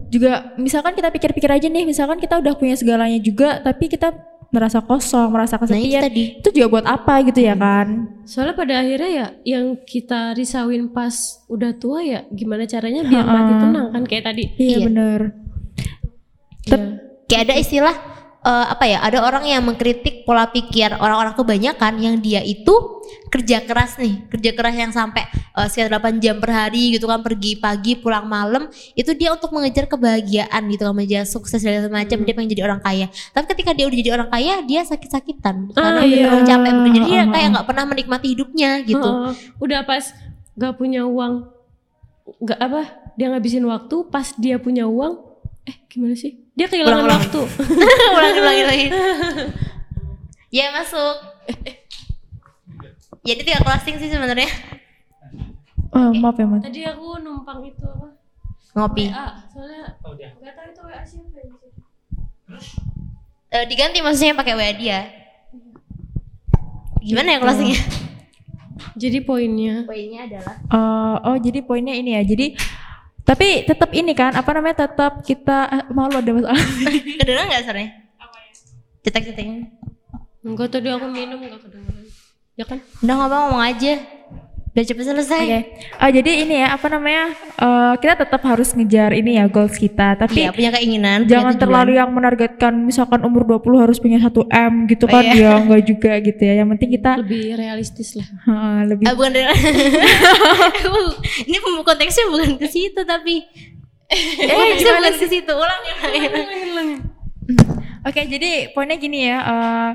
Juga 0.08 0.54
misalkan 0.56 0.94
kita 0.94 1.10
pikir-pikir 1.10 1.50
aja 1.50 1.65
nih, 1.65 1.84
misalkan 1.84 2.20
kita 2.20 2.38
udah 2.38 2.54
punya 2.54 2.78
segalanya 2.78 3.17
juga, 3.17 3.58
tapi 3.60 3.88
kita 3.88 4.13
merasa 4.52 4.84
kosong, 4.84 5.32
merasa 5.32 5.56
Nah 5.56 5.63
itu 5.74 5.88
kesepian. 5.88 6.04
tadi. 6.04 6.24
itu 6.38 6.50
juga 6.52 6.67
buat 6.70 6.86
apa 6.86 7.24
gitu 7.24 7.39
ya 7.39 7.56
kan? 7.56 8.12
Soalnya 8.28 8.52
pada 8.52 8.84
akhirnya 8.84 9.10
ya 9.10 9.28
yang 9.48 9.80
kita 9.82 10.36
risauin 10.36 10.91
pas 10.91 11.15
udah 11.48 11.72
tua 11.74 12.04
ya 12.04 12.28
gimana 12.30 12.67
caranya 12.67 13.02
biar 13.02 13.24
mati 13.26 13.54
tenang 13.58 13.88
kan 13.89 14.04
kayak 14.04 14.24
tadi. 14.28 14.44
Iya, 14.60 14.67
Iya. 14.67 14.78
bener. 14.86 15.20
Iya. 16.67 16.78
Kayak 17.26 17.44
ada 17.48 17.56
istilah 17.56 17.96
eh, 18.42 18.66
apa 18.70 18.86
ya 18.86 19.00
ada 19.00 19.22
orang 19.22 19.46
yang 19.46 19.62
mengkritik 19.62 20.26
pola 20.26 20.48
pikir 20.48 20.94
orang-orang 20.96 21.34
kebanyakan 21.34 21.94
yang 21.98 22.16
dia 22.18 22.42
itu 22.42 22.74
kerja 23.28 23.64
keras 23.64 23.96
nih 23.96 24.28
kerja 24.28 24.52
keras 24.52 24.76
yang 24.76 24.92
sampai 24.92 25.24
eh, 25.32 25.68
sekitar 25.68 26.02
8 26.02 26.20
jam 26.20 26.38
per 26.38 26.52
hari 26.52 26.96
gitu 26.96 27.06
kan 27.06 27.22
pergi 27.22 27.56
pagi 27.56 27.96
pulang 27.96 28.26
malam 28.26 28.68
itu 28.94 29.12
dia 29.14 29.32
untuk 29.32 29.52
mengejar 29.52 29.88
kebahagiaan 29.88 30.62
gitu 30.68 30.84
kan 30.84 30.94
mengejar 30.94 31.24
sukses 31.24 31.62
dan 31.62 31.82
segala 31.82 32.04
macam 32.04 32.18
dia 32.22 32.34
pengen 32.34 32.50
jadi 32.50 32.64
orang 32.66 32.82
kaya 32.82 33.08
tapi 33.32 33.46
ketika 33.52 33.72
dia 33.72 33.86
udah 33.86 33.98
jadi 33.98 34.12
orang 34.12 34.30
kaya 34.30 34.56
dia 34.64 34.82
sakit-sakitan 34.84 35.72
karena 35.72 35.88
Ah, 35.88 35.92
udah 35.98 36.06
iya. 36.06 36.26
terlalu 36.28 36.44
capek 36.46 36.72
bekerja 36.76 36.92
jadi 36.94 37.08
dia 37.08 37.22
Ah, 37.22 37.26
kayak 37.30 37.46
ah. 37.46 37.52
nggak 37.56 37.68
pernah 37.68 37.86
menikmati 37.88 38.28
hidupnya 38.34 38.70
gitu 38.84 39.10
Heeh. 39.10 39.32
udah 39.60 39.80
pas 39.84 40.04
gak 40.52 40.74
punya 40.76 41.08
uang 41.08 41.48
nggak 42.42 42.60
apa 42.60 42.82
dia 43.16 43.28
ngabisin 43.30 43.66
waktu 43.66 43.96
pas 44.08 44.34
dia 44.36 44.56
punya 44.58 44.86
uang 44.88 45.20
eh 45.64 45.76
gimana 45.88 46.16
sih 46.16 46.38
dia 46.52 46.68
kehilangan 46.68 47.08
Ulang-ulang. 47.08 47.22
waktu. 47.22 47.42
Ulangi 48.18 48.40
ulangi 48.40 48.62
ulangi 48.64 48.88
ya 50.52 50.68
masuk. 50.70 51.16
Jadi 53.22 53.42
tiga 53.42 53.62
closing 53.62 53.96
sih 53.98 54.10
sebenarnya. 54.10 54.50
Oh, 55.92 56.12
maaf 56.14 56.36
ya, 56.36 56.48
Mat. 56.48 56.64
tadi 56.64 56.88
aku 56.88 57.20
numpang 57.20 57.64
itu 57.64 57.84
apa? 57.84 58.08
Ngopi. 58.74 59.12
WA 59.12 59.28
soalnya 59.46 60.00
nggak 60.00 60.54
tahu 60.56 60.68
itu 60.70 60.82
WA 60.82 61.02
siapa 61.04 61.38
ya 61.38 61.52
Eh, 63.52 63.66
diganti 63.68 64.00
maksudnya 64.00 64.32
pakai 64.34 64.56
WA 64.56 64.72
dia. 64.74 65.00
Gimana 67.02 67.36
ya 67.36 67.40
closingnya? 67.40 67.80
Jadi 68.96 69.20
poinnya? 69.22 69.84
Poinnya 69.84 70.28
adalah? 70.28 70.56
Eh, 70.56 71.16
oh, 71.28 71.38
jadi 71.38 71.60
poinnya 71.62 71.92
ini 71.92 72.16
ya. 72.16 72.24
Jadi 72.24 72.56
tapi 73.32 73.63
tetap 73.63 73.96
ini 73.96 74.12
kan 74.12 74.36
apa 74.36 74.52
namanya 74.52 74.84
tetap 74.84 75.24
kita 75.24 75.72
eh, 75.72 75.84
malu 75.96 76.20
ada 76.20 76.32
masalah. 76.36 76.60
kedengeran 77.24 77.48
nggak 77.48 77.63
sebenarnya 77.63 77.89
cetek 79.08 79.24
ceteknya 79.32 79.72
enggak 80.44 80.67
tadi 80.67 80.91
aku 80.91 81.08
minum 81.08 81.39
enggak 81.39 81.63
kedengeran. 81.63 82.06
Ya 82.60 82.67
kan? 82.67 82.84
Udah 83.00 83.15
ngomong 83.15 83.41
ngomong 83.56 83.63
aja 83.63 83.94
udah 84.72 84.84
cepet 84.84 85.04
selesai 85.04 85.44
Oke. 85.44 85.60
Oh, 85.98 86.10
jadi 86.10 86.32
ini 86.42 86.56
ya 86.58 86.72
apa 86.72 86.88
namanya? 86.88 87.36
eh, 87.36 87.94
kita 88.00 88.14
tetap 88.18 88.40
harus 88.42 88.72
ngejar 88.72 89.12
ini 89.12 89.36
ya 89.36 89.46
goals 89.46 89.76
kita, 89.76 90.16
tapi 90.16 90.42
Iya, 90.42 90.56
punya 90.56 90.72
keinginan 90.72 91.18
punya 91.22 91.32
jangan 91.34 91.54
tujuan. 91.54 91.62
terlalu 91.62 91.92
yang 91.96 92.10
menargetkan 92.10 92.74
misalkan 92.80 93.20
umur 93.22 93.44
20 93.44 93.84
harus 93.84 94.00
punya 94.00 94.16
1 94.18 94.32
M 94.48 94.88
gitu 94.88 95.06
Oh, 95.06 95.12
kan 95.12 95.24
iya. 95.28 95.36
ya 95.36 95.52
enggak 95.60 95.84
juga 95.84 96.12
gitu 96.18 96.42
ya. 96.42 96.54
Yang 96.58 96.68
penting 96.72 96.90
kita 96.94 97.12
lebih 97.20 97.46
realistis 97.54 98.16
lah 98.16 98.28
eh, 98.32 98.82
lebih 98.88 99.04
Ah, 99.04 99.14
bukan 99.14 99.30
dari 99.30 99.46
ini 101.52 101.58
konteksnya 101.84 102.24
bukan 102.32 102.50
ke 102.56 102.68
situ 102.68 103.02
tapi 103.04 103.44
eh, 104.08 104.48
konteksnya 104.48 104.92
bukan 104.96 105.14
ke 105.20 105.28
situ 105.28 105.52
ulang 105.52 105.82
ya 105.82 105.96
Oke, 108.02 108.26
jadi 108.26 108.74
poinnya 108.74 108.98
gini 108.98 109.30
ya, 109.30 109.38
eh, 109.38 109.90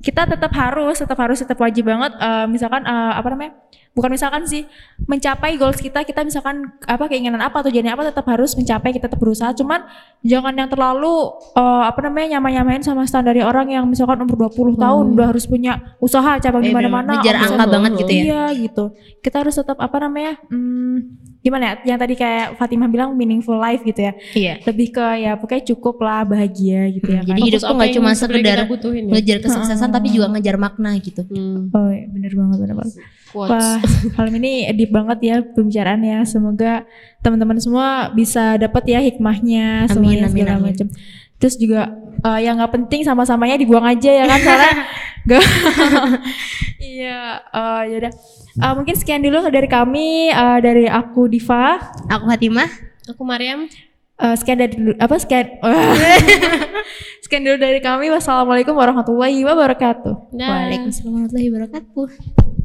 kita 0.00 0.24
tetap 0.24 0.52
harus, 0.56 0.96
tetap 0.96 1.18
harus, 1.20 1.38
tetap 1.44 1.60
wajib 1.60 1.84
banget, 1.84 2.16
eh, 2.16 2.46
misalkan 2.48 2.88
eh, 2.88 3.12
apa 3.20 3.28
namanya, 3.36 3.52
bukan 3.92 4.10
misalkan 4.16 4.48
sih, 4.48 4.64
mencapai 5.04 5.60
goals 5.60 5.76
kita, 5.76 6.00
kita 6.08 6.24
misalkan 6.24 6.72
apa 6.88 7.04
keinginan 7.04 7.44
apa 7.44 7.60
tujuannya 7.60 7.92
apa 7.92 8.08
tetap 8.08 8.24
harus 8.32 8.56
mencapai, 8.56 8.96
kita 8.96 9.12
tetap 9.12 9.20
berusaha, 9.20 9.52
cuman 9.52 9.84
jangan 10.24 10.56
yang 10.56 10.72
terlalu 10.72 11.36
eh, 11.52 11.84
apa 11.84 12.00
namanya 12.00 12.40
nyamain-nyamain 12.40 12.80
sama 12.80 13.04
standar 13.04 13.36
orang 13.44 13.68
yang 13.68 13.84
misalkan 13.84 14.24
umur 14.24 14.48
20 14.48 14.80
tahun 14.80 15.04
udah 15.16 15.26
harus 15.36 15.44
punya 15.44 15.96
usaha 16.00 16.40
cabang 16.40 16.64
di 16.64 16.72
Iya, 16.72 16.76
mana-mana, 16.80 17.20
ngejar 17.20 17.36
angka 17.36 17.64
banget 17.68 17.92
gitu 18.00 18.12
ya. 18.16 18.22
Iya 18.24 18.44
gitu, 18.56 18.84
kita 19.20 19.36
harus 19.44 19.54
tetap 19.60 19.76
apa 19.76 19.96
namanya, 20.00 20.40
hmm, 20.48 20.96
gimana 21.40 21.62
ya, 21.72 21.94
yang 21.94 21.98
tadi 21.98 22.14
kayak 22.20 22.60
Fatimah 22.60 22.88
bilang 22.92 23.16
meaningful 23.16 23.56
life 23.56 23.80
gitu 23.80 23.96
ya, 23.96 24.12
iya 24.36 24.54
lebih 24.60 24.92
ke 24.92 25.06
ya 25.24 25.40
pokoknya 25.40 25.64
cukup 25.72 25.96
lah 26.04 26.28
bahagia 26.28 26.92
gitu 26.92 27.08
ya. 27.08 27.20
Hmm, 27.20 27.26
kan. 27.26 27.30
jadi 27.32 27.40
hidup 27.48 27.60
Fokus 27.60 27.68
tuh 27.68 27.76
nggak 27.80 27.92
cuma 27.96 28.10
sekedar 28.12 28.58
butuhin 28.68 29.04
ya 29.08 29.12
ngejar 29.16 29.38
kesuksesan 29.40 29.88
tapi 29.88 30.12
juga 30.12 30.26
ngejar 30.36 30.56
makna 30.60 30.92
gitu 31.00 31.24
hmm. 31.24 31.72
Oh 31.72 31.88
iya, 31.88 32.06
bener 32.10 32.32
banget, 32.34 32.56
bener 32.60 32.76
banget. 32.76 32.94
quotes. 33.30 33.50
Wah, 33.50 33.78
malam 34.18 34.34
ini 34.42 34.66
deep 34.74 34.90
banget 34.90 35.18
ya 35.22 35.36
pembicaraannya. 35.40 36.26
Semoga 36.26 36.84
teman-teman 37.22 37.62
semua 37.62 38.10
bisa 38.10 38.58
dapat 38.58 38.82
ya 38.90 38.98
hikmahnya, 38.98 39.86
Amin, 39.86 39.92
semuanya 39.92 40.26
amin, 40.26 40.32
segala 40.34 40.52
amin. 40.58 40.66
macam. 40.74 40.86
Terus 41.40 41.54
juga 41.56 41.94
eh, 42.20 42.40
yang 42.44 42.60
nggak 42.60 42.72
penting 42.74 43.00
sama-samanya 43.06 43.56
dibuang 43.56 43.86
aja 43.86 44.10
ya 44.12 44.24
kan 44.28 44.40
soalnya 44.44 44.74
gak 45.28 45.44
iya 46.96 47.20
eh, 47.52 47.82
yaudah 47.92 48.12
Eh, 48.58 48.72
mungkin 48.74 48.94
sekian 48.98 49.22
dulu 49.22 49.46
dari 49.46 49.68
kami 49.70 50.34
eh, 50.34 50.58
dari 50.58 50.90
aku 50.90 51.30
Diva. 51.30 51.78
Aku 52.10 52.26
Fatimah 52.26 52.70
aku 53.06 53.22
Mariam 53.22 53.70
Eh, 54.20 54.36
sekian 54.36 54.60
dari 54.60 54.76
dulu 54.76 54.92
apa 55.00 55.16
sekian 55.16 55.48
sekian 57.24 57.40
dulu 57.40 57.56
dari 57.56 57.80
kami. 57.80 58.12
Wassalamualaikum 58.12 58.76
warahmatullahi 58.76 59.40
wabarakatuh. 59.48 60.36
Dah. 60.36 60.68
Waalaikumsalam 60.68 61.08
warahmatullahi 61.08 61.48
wabarakatuh 61.48 62.59